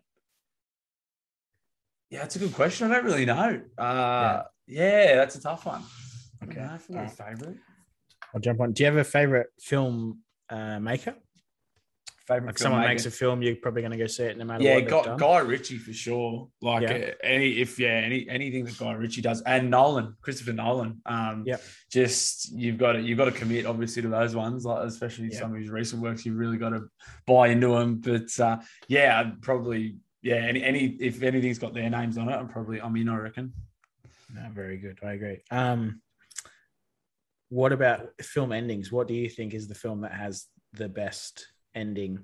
[2.10, 2.90] Yeah, it's a good question.
[2.90, 3.62] I don't really know.
[3.78, 5.16] Uh, yeah.
[5.16, 5.84] that's a tough one.
[6.44, 6.60] Okay.
[6.62, 7.12] Okay, I think Alright.
[7.12, 7.58] favorite.
[8.34, 8.72] I'll jump on.
[8.72, 11.16] Do you have a favorite film uh, maker?
[12.28, 14.62] Favorite Like someone makes a film, you're probably going to go see it no matter
[14.62, 15.16] yeah, what Guy.
[15.16, 16.50] Guy Ritchie for sure.
[16.62, 16.94] Like Yeah.
[16.94, 21.02] uh, any if yeah any anything that Guy Ritchie does and Nolan, Christopher Nolan.
[21.06, 21.62] Um, Yep.
[21.90, 25.40] Just you've got to you've got to commit obviously to those ones, like especially Yeah.
[25.40, 26.26] some of his recent works.
[26.26, 26.90] You've really got to
[27.26, 28.00] buy into them.
[28.02, 28.58] But uh,
[28.90, 32.82] yeah, I'd probably yeah any any if anything's got their names on it, I'm probably
[32.82, 33.08] I'm in.
[33.08, 33.54] I reckon.
[34.36, 35.00] No, very good.
[35.02, 35.40] I agree.
[35.50, 36.02] Um,
[37.48, 38.92] what about film endings?
[38.92, 41.48] What do you think is the film that has the best
[41.78, 42.20] ending?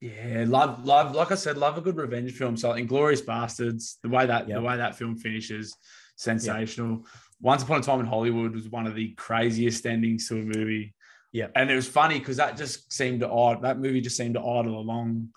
[0.00, 1.14] Yeah, love, love.
[1.14, 2.56] Like I said, love a good revenge film.
[2.56, 4.56] So, Inglourious Basterds, the way that Yep.
[4.58, 5.76] the way that film finishes,
[6.16, 7.04] sensational.
[7.40, 10.94] Once Upon a Time in Hollywood was one of the craziest endings to a movie.
[11.32, 13.60] Yeah, and it was funny because that just seemed to idle.
[13.62, 15.28] That movie just seemed to idle along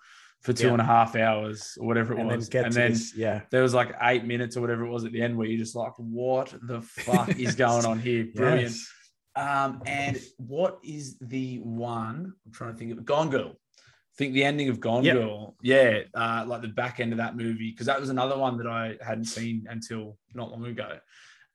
[0.41, 3.16] for two and a half hours or whatever it And was, get and then this-
[3.16, 3.41] yeah.
[3.51, 5.76] there was like eight minutes or whatever it was at the end where you're just
[5.76, 8.26] like, what the fuck is going on here?
[8.34, 8.62] Brilliant.
[8.72, 8.91] Yes.
[9.36, 12.34] Um, and what is the one?
[12.46, 13.06] I'm trying to think of.
[13.06, 13.54] Gone Girl.
[13.54, 15.16] I think the ending of Gone Yep.
[15.16, 18.58] Girl, yeah, uh, like the back end of that movie, because that was another one
[18.58, 20.98] that I hadn't seen until not long ago.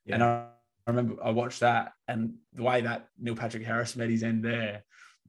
[0.07, 0.45] And I,
[0.87, 4.83] remember I watched that and the way that Neil Patrick Harris met his end there,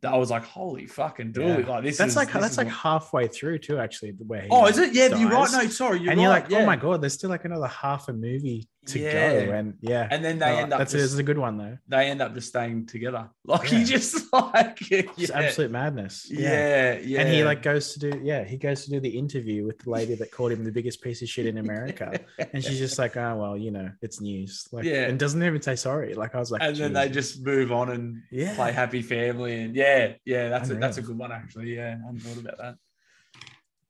[0.04, 1.60] I was like, holy fucking dooly.
[1.64, 1.70] Yeah.
[1.70, 4.12] Like this that's is like this that's is like what- halfway through too, actually.
[4.12, 4.92] The way Oh, is it?
[4.94, 5.50] Yeah, you're right.
[5.52, 6.58] No, sorry, you're and you're like, yeah.
[6.58, 9.44] oh my god, there's still like another half a movie to Yeah.
[9.46, 11.76] go, and yeah, And then they end up That's just- a good one though.
[11.88, 13.28] They end up just staying together.
[13.48, 16.26] Like he just like It's absolute madness.
[16.30, 17.20] Yeah, yeah.
[17.20, 19.88] And he like goes to do yeah, he goes to do the interview with the
[19.90, 22.20] lady that called him the biggest piece of shit in America,
[22.52, 24.68] and she's just like, oh well, you know, it's news.
[24.70, 25.06] Like, Yeah.
[25.06, 26.12] and doesn't even say sorry.
[26.14, 28.54] Like I was like, and then they just move on and Yeah.
[28.54, 31.76] play happy family and yeah, yeah, yeah, that's a, that's a good one actually.
[31.76, 32.74] Yeah, I hadn't thought about that.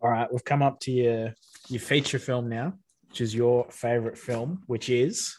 [0.00, 1.34] All right, we've come up to your
[1.68, 2.74] your feature film now,
[3.08, 5.36] which is your favorite film, which is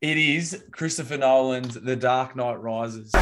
[0.00, 3.12] It is Christopher Nolan's The Dark Knight Rises.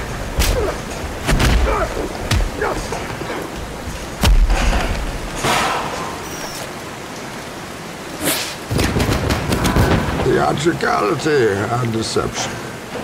[10.25, 12.53] Theatricality and deception.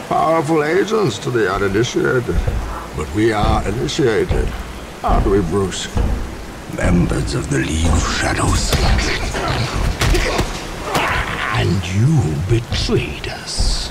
[0.08, 2.71] Powerful agents to the uninitiated.
[2.94, 4.46] But we are initiated,
[5.02, 5.88] aren't we, Bruce?
[6.76, 8.70] Members of the League of Shadows.
[11.54, 13.90] And you betrayed us.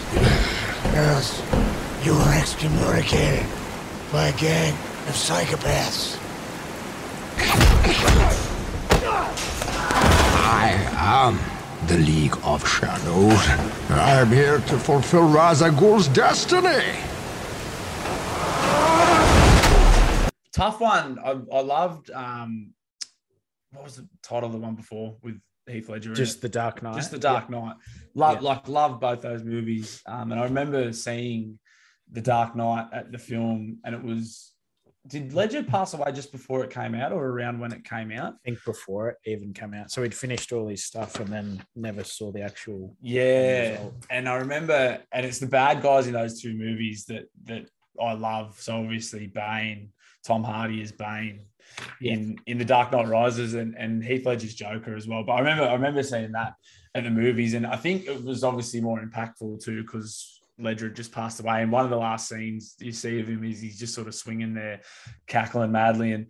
[0.93, 1.41] Yes,
[2.03, 3.47] you were excommunicated
[4.11, 4.73] by a gang
[5.07, 6.19] of psychopaths.
[10.45, 11.39] I am
[11.87, 13.47] the League of Shadows.
[13.89, 17.10] I am here to fulfill Ra's al Ghul's destiny.
[20.53, 21.17] Tough one.
[21.19, 22.73] I, I loved um
[23.71, 26.13] what was the title of the one before with Heath Ledger?
[26.13, 26.95] just the Dark Knight.
[26.95, 27.75] Just the Dark Knight.
[28.15, 28.49] Love Yeah.
[28.49, 30.01] like love both those movies.
[30.05, 31.57] Um, and I remember seeing
[32.11, 34.47] the Dark Knight at the film, and it was.
[35.07, 38.33] Did Ledger pass away just before it came out, or around when it came out?
[38.33, 39.89] I think before it even came out.
[39.89, 42.95] So he'd finished all his stuff and then never saw the actual.
[43.01, 43.93] Yeah, result.
[44.11, 47.67] and I remember, and it's the bad guys in those two movies that that
[47.99, 48.59] I love.
[48.61, 49.89] So obviously, Bane,
[50.25, 51.45] Tom Hardy is Bane
[52.01, 55.23] in in the Dark Knight Rises, and and Heath Ledger's Joker as well.
[55.23, 56.53] But I remember, I remember seeing that
[56.95, 60.95] at the movies, and I think it was obviously more impactful too because Ledger had
[60.95, 61.61] just passed away.
[61.61, 64.15] And one of the last scenes you see of him is he's just sort of
[64.15, 64.81] swinging there,
[65.27, 66.27] cackling madly, and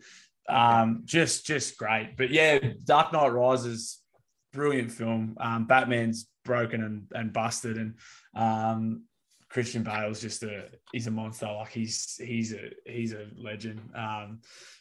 [0.49, 2.15] um, just just great.
[2.17, 3.99] But yeah, Dark Knight Rises,
[4.53, 5.37] brilliant film.
[5.39, 7.95] Um, Batman's broken and, and busted, and
[8.35, 9.03] um,
[9.51, 11.45] Christian Bale's just a he's a monster.
[11.47, 13.81] Like he's he's a he's a legend.
[13.93, 14.39] Um,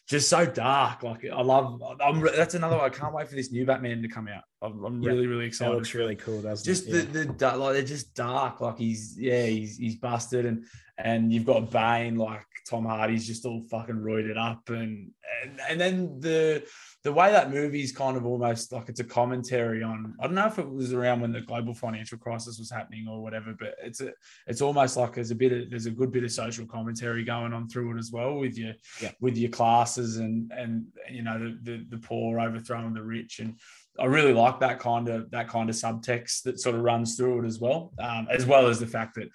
[0.09, 1.03] just so dark.
[1.03, 1.83] Like I love.
[2.01, 2.85] I'm, that's another one.
[2.85, 4.45] I can't wait for this new Batman to come out.
[4.63, 5.11] I'm, I'm Yeah.
[5.11, 5.75] really really That excited.
[5.75, 7.13] looks really cool, doesn't just it?
[7.13, 8.61] the the like they're just dark.
[8.61, 10.65] Like he's yeah he's he's busted and
[11.05, 15.11] and you've got Bane like Tom Hardy's just all fucking roided up and
[15.43, 16.65] and and then the
[17.03, 20.47] the way that movie's kind of almost like it's a commentary on I don't know
[20.47, 24.01] if it was around when the global financial crisis was happening or whatever, but it's
[24.01, 24.13] a
[24.47, 27.53] it's almost like there's a bit of there's a good bit of social commentary going
[27.53, 29.13] on through it as well with your Yeah.
[29.21, 33.59] with your classes and and you know the, the the poor overthrowing the rich and
[33.99, 37.43] I really like that kind of that kind of subtext that sort of runs through
[37.43, 39.29] it as well, um, as well as the fact that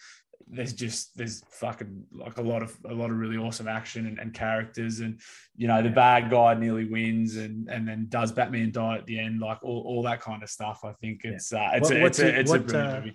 [0.48, 4.20] there's just there's fucking like a lot of a lot of really awesome action and,
[4.20, 5.20] and characters and
[5.56, 9.20] you know the bad guy nearly wins and and then does Batman die at the
[9.20, 10.82] end like all, all that kind of stuff.
[10.84, 13.00] I think it's uh, it's What- a, it's do- a it's a what, brilliant uh,
[13.00, 13.14] movie.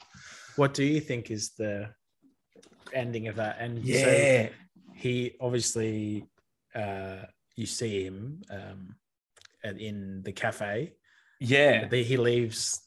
[0.57, 1.91] What do you think is the
[2.93, 3.57] ending of that?
[3.61, 4.49] And so Yeah.
[4.95, 6.27] he obviously,
[6.75, 7.19] uh,
[7.57, 8.97] you see him um,
[9.79, 10.95] in the cafe.
[11.39, 11.89] Yeah.
[11.89, 12.81] He leaves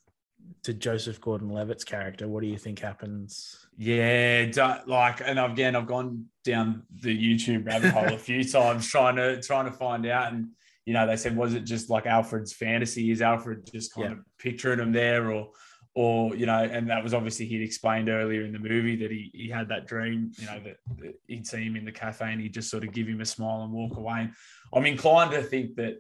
[0.64, 2.28] to Joseph Gordon-Levitt's character.
[2.28, 3.68] What do you think happens?
[3.78, 8.88] Yeah, don't, like, and again, I've gone down the YouTube rabbit hole a few times
[8.88, 10.48] trying to trying to find out, and
[10.86, 13.12] you know, they said, was it just like Alfred's fantasy?
[13.12, 14.14] Is Alfred just kind Yeah.
[14.14, 15.50] of picturing him there, or,
[15.96, 19.32] or you know, and that was obviously he'd explained earlier in the movie that he
[19.34, 22.42] he had that dream, you know, that, that he'd see him in the cafe and
[22.42, 24.22] he'd just sort of give him a smile and walk away.
[24.22, 24.32] And
[24.74, 25.96] I'm inclined to think that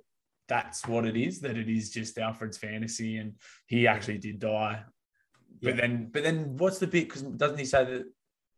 [0.47, 3.33] that's what it is, that it is just Alfred's fantasy, and
[3.67, 4.83] he actually did die.
[5.61, 7.07] But then, but then, what's the bit?
[7.07, 8.03] Because doesn't he say that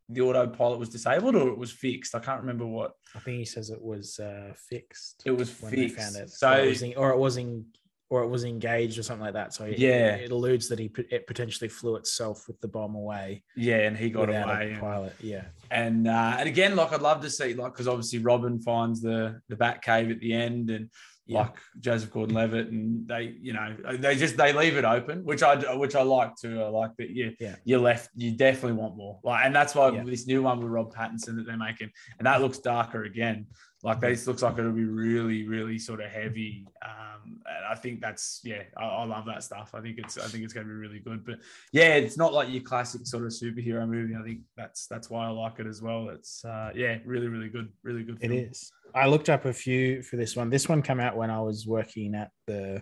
[0.10, 2.16] the autopilot was disabled or it was fixed?
[2.16, 2.94] I can't remember what.
[3.16, 5.22] I think he says it was uh, fixed.
[5.26, 5.98] It was when they fixed.
[6.00, 6.30] found it.
[6.32, 7.66] So- or it was, en- or it was en-
[8.10, 9.54] or it was engaged or something like that.
[9.54, 10.16] So it, Yeah.
[10.16, 13.44] it alludes that he it potentially flew itself with the bomb away.
[13.56, 14.78] Yeah, and he got away.
[14.80, 15.14] pilot.
[15.20, 19.02] Yeah, and uh, and again, like I'd love to see, like, because obviously Robin finds
[19.02, 20.90] the the Bat Cave at the end, and
[21.28, 21.40] Yeah.
[21.40, 25.76] like Joseph Gordon-Levitt, and they, you know, they just they leave it open, which I
[25.76, 26.62] which I like too.
[26.62, 27.10] I like that.
[27.10, 27.56] You Yeah.
[27.64, 29.20] you left, you definitely want more.
[29.24, 30.04] Like, and that's why Yeah.
[30.04, 33.48] this new one with Rob Pattinson that they're making, and that looks darker again.
[33.86, 36.66] Like this looks like it'll be really, really sort of heavy.
[36.82, 39.76] Um, and I think that's yeah, I, I love that stuff.
[39.76, 41.24] I think it's I think it's going to be really good.
[41.24, 41.36] But
[41.72, 44.16] yeah, it's not like your classic sort of superhero movie.
[44.16, 46.10] I think that's that's why I like it as well.
[46.10, 48.18] It's uh, yeah, really, really good, really good.
[48.22, 48.40] It film.
[48.40, 48.72] is.
[48.96, 50.50] I looked up a few for this one.
[50.50, 52.82] This one came out when I was working at the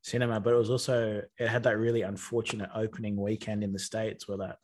[0.00, 4.26] cinema, but it was also it had that really unfortunate opening weekend in the states
[4.26, 4.56] where that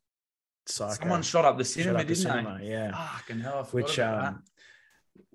[0.66, 2.70] psycho Someone shot up the cinema, up the didn't cinema, they?
[2.70, 4.42] Yeah, Fucking hell, which um,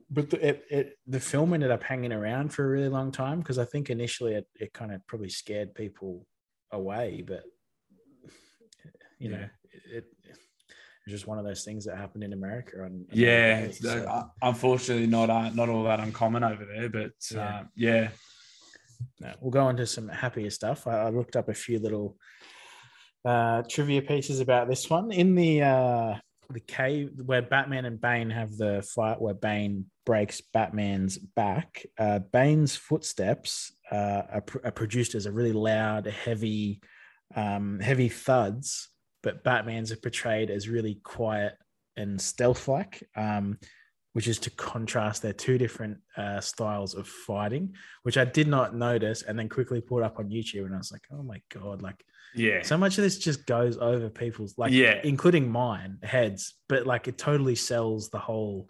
[0.09, 3.39] but the, it, it the film ended up hanging around for a really long time
[3.39, 6.25] because I think initially it, it kind of probably scared people
[6.71, 7.43] away, but
[9.19, 10.05] you know it, it
[11.05, 12.83] it's just one of those things that happened in America.
[12.83, 17.41] And yeah, it's, uh, unfortunately not uh, not all that uncommon over there, but Yeah.
[17.41, 18.09] uh, yeah.
[19.19, 20.87] No, we'll go on to some happier stuff.
[20.87, 22.17] I, I looked up a few little
[23.23, 25.11] uh, trivia pieces about this one.
[25.11, 26.15] In the uh,
[26.49, 32.19] the cave where Batman and Bane have the fight, where Bane breaks Batman's back, uh,
[32.19, 36.81] Bane's footsteps uh, are, pr- are produced as a really loud, heavy,
[37.35, 38.89] um, heavy thuds,
[39.23, 41.57] but Batman's are portrayed as really quiet
[41.97, 43.07] and stealth-like.
[43.15, 43.57] Um,
[44.15, 47.73] which is to contrast their two different uh, styles of fighting,
[48.03, 50.89] which I did not notice, and then quickly pulled up on YouTube, and I was
[50.89, 52.01] like, "Oh my god!" Like,
[52.35, 52.61] Yeah.
[52.63, 54.99] so much of this just goes over people's like, Yeah.
[55.03, 58.69] including mine heads, but like it totally sells the whole.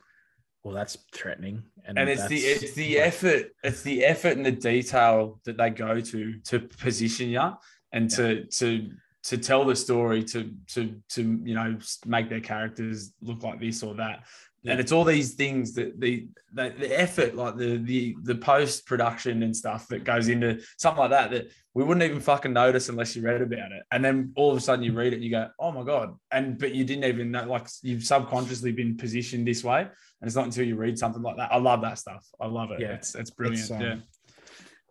[0.63, 4.51] Well, that's threatening, and, and it's the it's the effort it's the effort and the
[4.51, 7.51] detail that they go to to position you
[7.91, 8.89] and to to
[9.25, 13.83] to tell the story to to to you know make their characters look like this
[13.83, 14.23] or that.
[14.61, 14.71] Yeah.
[14.71, 18.87] and it's all these things that the the, the effort like the the the post
[18.87, 22.89] production and stuff that goes into something like that that we wouldn't even fucking notice
[22.89, 23.83] unless you read about it.
[23.91, 26.15] And then all of a sudden you read it and you go oh my god.
[26.31, 29.81] And but you didn't even know like you've subconsciously been positioned this way.
[29.81, 31.51] And it's not until you read something like that.
[31.51, 32.25] I love that stuff.
[32.39, 32.79] I love it.
[32.79, 32.93] Yeah.
[32.93, 33.61] it's it's brilliant.
[33.61, 33.95] It's, um, yeah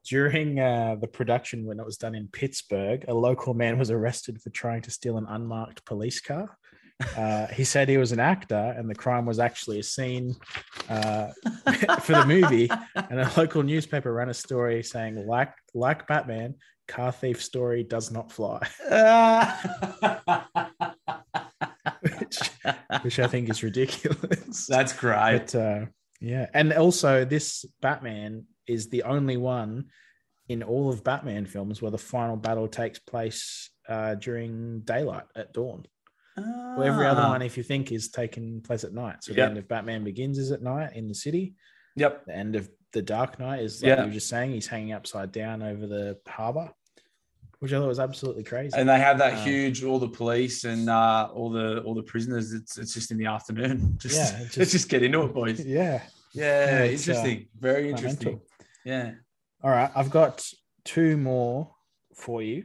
[0.07, 4.41] During uh, the production, when it was done in Pittsburgh, a local man was arrested
[4.43, 6.59] for trying to steal an unmarked police car.
[7.17, 10.35] Uh, he said he was an actor, and the crime was actually a scene
[10.89, 11.29] uh,
[12.01, 12.71] for the movie.
[12.95, 16.55] And a local newspaper ran a story saying, "Like like Batman,
[16.87, 18.61] car thief story does not fly,"
[22.01, 22.51] which,
[23.03, 24.67] which I think is ridiculous.
[24.67, 25.53] That's great.
[25.53, 25.87] But uh,
[26.21, 29.87] yeah, and also this Batman is the only one
[30.49, 35.53] in all of Batman films where the final battle takes place uh, during daylight at
[35.53, 35.85] dawn.
[36.37, 37.31] Well, every other Ah.
[37.31, 39.23] one, if you think, is taking place at night.
[39.23, 39.37] So Yep.
[39.37, 41.55] the end of Batman Begins is at night in the city.
[41.97, 42.27] Yep.
[42.27, 44.01] The end of The Dark Knight is like Yeah.
[44.03, 46.71] you were just saying, he's hanging upside down over the harbor,
[47.61, 48.77] which I thought was absolutely crazy.
[48.77, 52.03] and they have that Um, huge all the police and uh all the all the
[52.03, 55.23] prisoners it's it's just in the afternoon just Yeah, it let's just- just get into
[55.25, 56.03] it boys Yeah.
[56.33, 58.41] yeah, it's, uh, interesting very interesting.
[58.85, 59.13] Yeah
[59.63, 60.45] All right, I've got
[60.85, 61.71] two more
[62.15, 62.65] for you.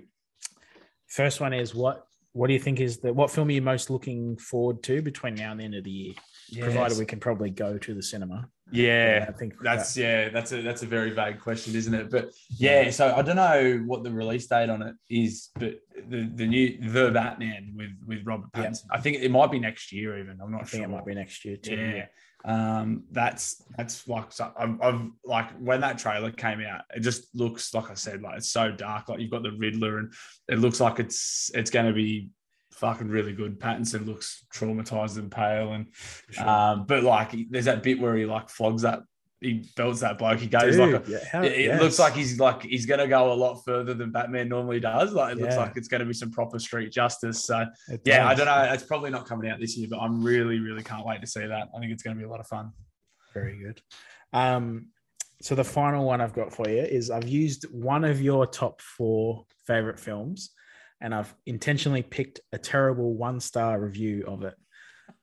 [1.07, 3.89] First one is what what do you think is the what film are you most
[3.89, 6.15] looking forward to between now and the end of the
[6.49, 6.63] year?
[6.65, 8.47] Provided we can probably go to the cinema.
[8.71, 12.11] Yeah, I think that's yeah, that's a that's a very vague question, isn't it?
[12.11, 16.29] But yeah, so I don't know what the release date on it is, but the
[16.35, 18.67] the new the Batman with with Robert Yeah.
[18.67, 20.39] Pattinson, I think it might be next year even.
[20.39, 20.89] I'm not I think sure.
[20.91, 21.75] it might be next year too.
[21.75, 22.05] Yeah.
[22.45, 27.35] Um, that's that's like so I've, I've like when that trailer came out, it just
[27.35, 29.09] looks like I said, like it's so dark.
[29.09, 30.13] Like you've got the Riddler, and
[30.47, 32.29] it looks like it's it's going to be
[32.71, 33.59] fucking really good.
[33.59, 35.87] Pattinson looks traumatized and pale, and
[36.39, 39.01] um, but like there's that bit where he like flogs that
[39.41, 40.39] he belts that bloke.
[40.39, 41.81] He goes Dude, like a, yeah, how- it, yes.
[41.81, 45.13] looks like he's like he's gonna go a lot further than Batman normally does.
[45.13, 47.45] Like it looks like it's gonna be some proper street justice.
[47.45, 48.73] So It yeah, I don't know.
[48.73, 51.45] It's probably not coming out this year, but I'm really, really can't wait to see
[51.45, 51.69] that.
[51.75, 52.71] I think it's gonna be a lot of fun.
[53.33, 53.81] Very good.
[54.33, 54.87] Um,
[55.41, 58.81] so the final one I've got for you is I've used one of your top
[58.81, 60.51] four favorite films,
[60.99, 64.55] and I've intentionally picked a terrible one star review of it.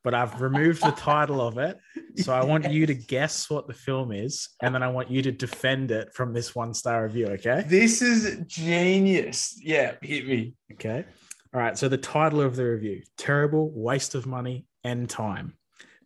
[0.07, 1.81] But I've removed the title of it.
[2.19, 5.21] So I want you to guess what the film is, and then I want you
[5.23, 7.27] to defend it from this one star review.
[7.27, 7.65] Okay.
[7.67, 9.59] This is genius.
[9.61, 10.55] Yeah, hit me.
[10.75, 11.05] Okay.
[11.53, 11.77] All right.
[11.77, 15.55] So the title of the review Terrible Waste of Money and Time.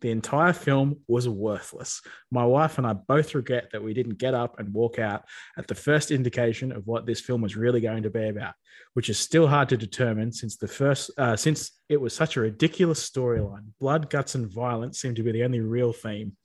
[0.01, 2.01] The entire film was worthless.
[2.31, 5.25] My wife and I both regret that we didn't get up and walk out
[5.57, 8.55] at the first indication of what this film was really going to be about,
[8.95, 12.41] which is still hard to determine since the first uh, since it was such a
[12.41, 13.65] ridiculous storyline.
[13.79, 16.35] Blood, guts, and violence seemed to be the only real theme.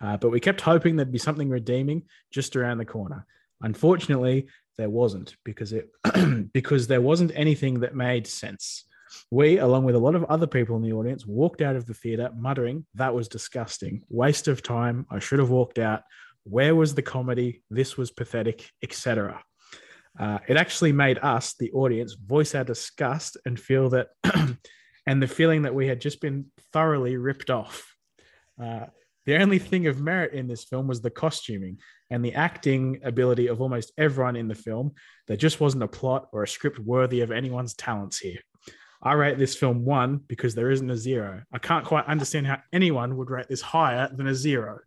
[0.00, 3.26] Uh, but we kept hoping there'd be something redeeming just around the corner.
[3.62, 4.46] Unfortunately,
[4.76, 5.90] there wasn't because it
[6.52, 8.84] because there wasn't anything that made sense.
[9.30, 11.94] We, along with a lot of other people in the audience, walked out of the
[11.94, 14.02] theater muttering, That was disgusting.
[14.08, 15.06] Waste of time.
[15.10, 16.02] I should have walked out.
[16.44, 17.62] Where was the comedy?
[17.70, 19.42] This was pathetic, etc.
[20.18, 24.08] Uh, it actually made us, the audience, voice our disgust and feel that,
[25.06, 27.94] and the feeling that we had just been thoroughly ripped off.
[28.60, 28.86] Uh,
[29.26, 31.78] the only thing of merit in this film was the costuming
[32.10, 34.92] and the acting ability of almost everyone in the film.
[35.26, 38.38] There just wasn't a plot or a script worthy of anyone's talents here.
[39.02, 41.42] I rate this film one because there isn't a zero.
[41.52, 44.80] I can't quite understand how anyone would rate this higher than a zero.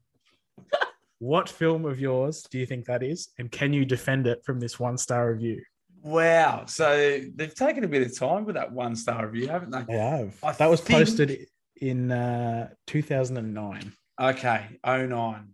[1.20, 3.30] what film of yours do you think that is?
[3.40, 5.64] And can you defend it from this one star review?
[6.04, 6.66] Wow.
[6.66, 9.84] So they've taken a bit of time with that one star review, haven't they?
[9.88, 10.36] They have.
[10.44, 11.48] I that was think- posted
[11.78, 13.94] in uh, 2009.
[14.20, 15.50] Okay, 09.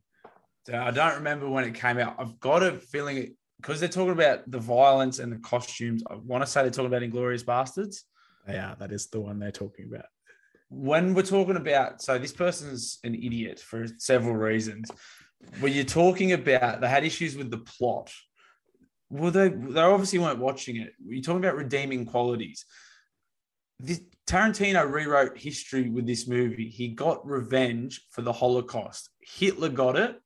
[0.65, 2.15] So I don't remember when it came out.
[2.19, 6.03] I've got a feeling because they're talking about the violence and the costumes.
[6.09, 8.01] I want to say they're talking about Inglourious Basterds.
[8.47, 10.05] Yeah, that is the one they're talking about.
[10.69, 14.89] When we're talking about, so this person's an idiot for several reasons.
[15.59, 18.11] When you're talking about, they had issues with the plot.
[19.09, 20.93] Well, they they obviously weren't watching it.
[21.05, 22.65] You're talking about redeeming qualities.
[23.79, 26.67] This, Tarantino rewrote history with this movie.
[26.67, 29.09] He got revenge for the Holocaust.
[29.21, 30.19] Hitler got it.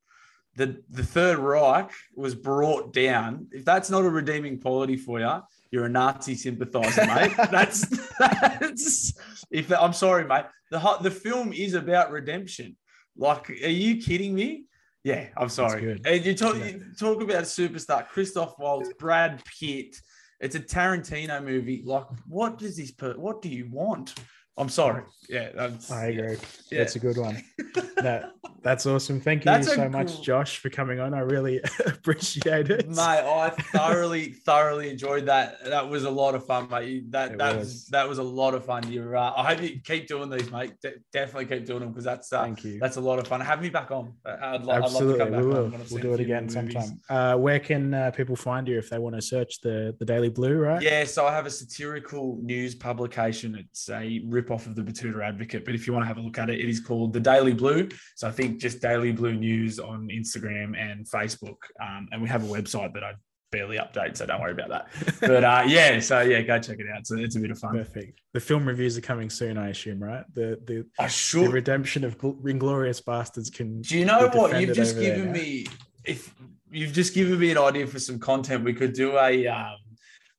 [0.55, 3.47] The the Third Reich was brought down.
[3.51, 5.41] If that's not a redeeming quality for you,
[5.71, 7.33] you're a Nazi sympathizer, mate.
[7.49, 7.87] that's
[8.19, 9.13] that's.
[9.49, 10.45] If I'm sorry, mate.
[10.69, 12.77] The the film is about redemption.
[13.17, 14.65] Like, are you kidding me?
[15.03, 15.99] Yeah, I'm sorry.
[16.05, 19.95] And you talk you talk about a superstar, Christoph Waltz, Brad Pitt.
[20.39, 21.83] It's a Tarantino movie.
[21.85, 22.91] Like, what does this?
[22.91, 24.15] Per- what do you want?
[24.57, 25.03] I'm sorry.
[25.29, 26.37] Yeah, that's, I agree.
[26.71, 26.79] Yeah.
[26.79, 27.41] That's a good one.
[27.97, 28.31] that,
[28.63, 29.19] that's awesome.
[29.19, 31.13] Thank you That's so much, cool- Josh, for coming on.
[31.13, 32.87] I really appreciate it.
[32.89, 35.63] Mate, I thoroughly, thoroughly enjoyed that.
[35.65, 37.11] That was a lot of fun, mate.
[37.11, 37.67] That It that was.
[37.67, 37.85] was.
[37.87, 38.91] that was a lot of fun.
[38.91, 40.73] You're, uh, I hope you keep doing these, mate.
[40.81, 42.79] De- definitely keep doing them because that's uh, Thank you.
[42.79, 43.41] that's a lot of fun.
[43.41, 44.13] Have me back on.
[44.25, 45.69] I'd, lo- I'd Absolutely, love to come back we on will.
[45.69, 46.99] when We'll do it again sometime.
[47.09, 50.29] Uh, where can uh, people find you if they want to search the the Daily
[50.29, 50.57] Blue?
[50.57, 50.81] Right?
[50.81, 53.55] Yeah, so I have a satirical news publication.
[53.55, 56.37] It's a rip-off of the Betoota Advocate, but if you want to have a look
[56.37, 57.89] at it, it is called The Daily Blue.
[58.15, 61.57] So I think just Daily Blue News on Instagram and Facebook.
[61.81, 63.13] Um, and we have a website that I
[63.51, 64.87] barely update, so don't worry about that.
[65.19, 67.05] But uh, yeah, so yeah, go check it out.
[67.05, 67.73] So it's a bit of fun.
[67.73, 68.19] Perfect.
[68.33, 70.23] The film reviews are coming soon, I assume, right?
[70.33, 73.81] The the, I sure- the redemption of Inglorious Bastards can.
[73.81, 74.59] Do you know what?
[74.59, 75.65] You've just given me
[76.05, 76.33] if
[76.71, 78.63] you've just given me an idea for some content.
[78.63, 79.75] We could do a um,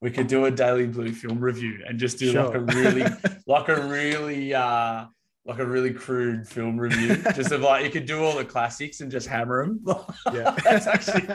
[0.00, 3.04] we could do a Daily Blue film review and just do like a really
[3.46, 5.06] like a really uh
[5.45, 7.16] like a really crude film review.
[7.34, 9.80] just of like you could do all the classics and just hammer them.
[10.32, 10.57] Yeah.
[10.64, 11.28] That's actually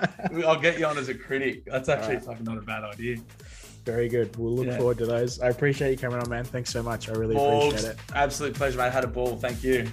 [0.46, 1.66] I'll get you on as a critic.
[1.66, 2.26] That's actually Alright.
[2.26, 3.18] fucking not a bad idea.
[3.86, 4.36] Very good.
[4.38, 4.78] We'll look Yeah.
[4.78, 5.40] forward to those.
[5.40, 6.44] I appreciate you coming on, man.
[6.46, 7.10] Thanks so much.
[7.10, 7.98] I really Morgs, appreciate it.
[8.14, 8.92] absolute pleasure, mate.
[8.92, 9.36] Had a ball.
[9.38, 9.88] Thank you.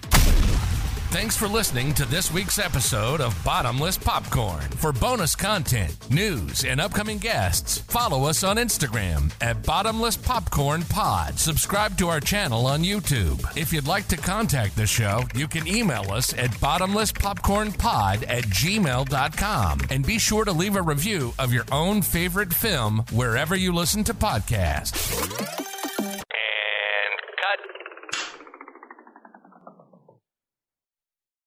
[1.14, 4.62] Thanks for listening to this week's episode of Bottomless Popcorn.
[4.62, 11.38] For bonus content, news, and upcoming guests, follow us on Instagram at Bottomless Popcorn Pod.
[11.38, 13.40] Subscribe to our channel on YouTube.
[13.56, 19.80] If you'd like to contact the show, you can email us at bottomlesspopcornpod at gmail.com.
[19.90, 24.02] And be sure to leave a review of your own favorite film wherever you listen
[24.02, 25.83] to podcasts.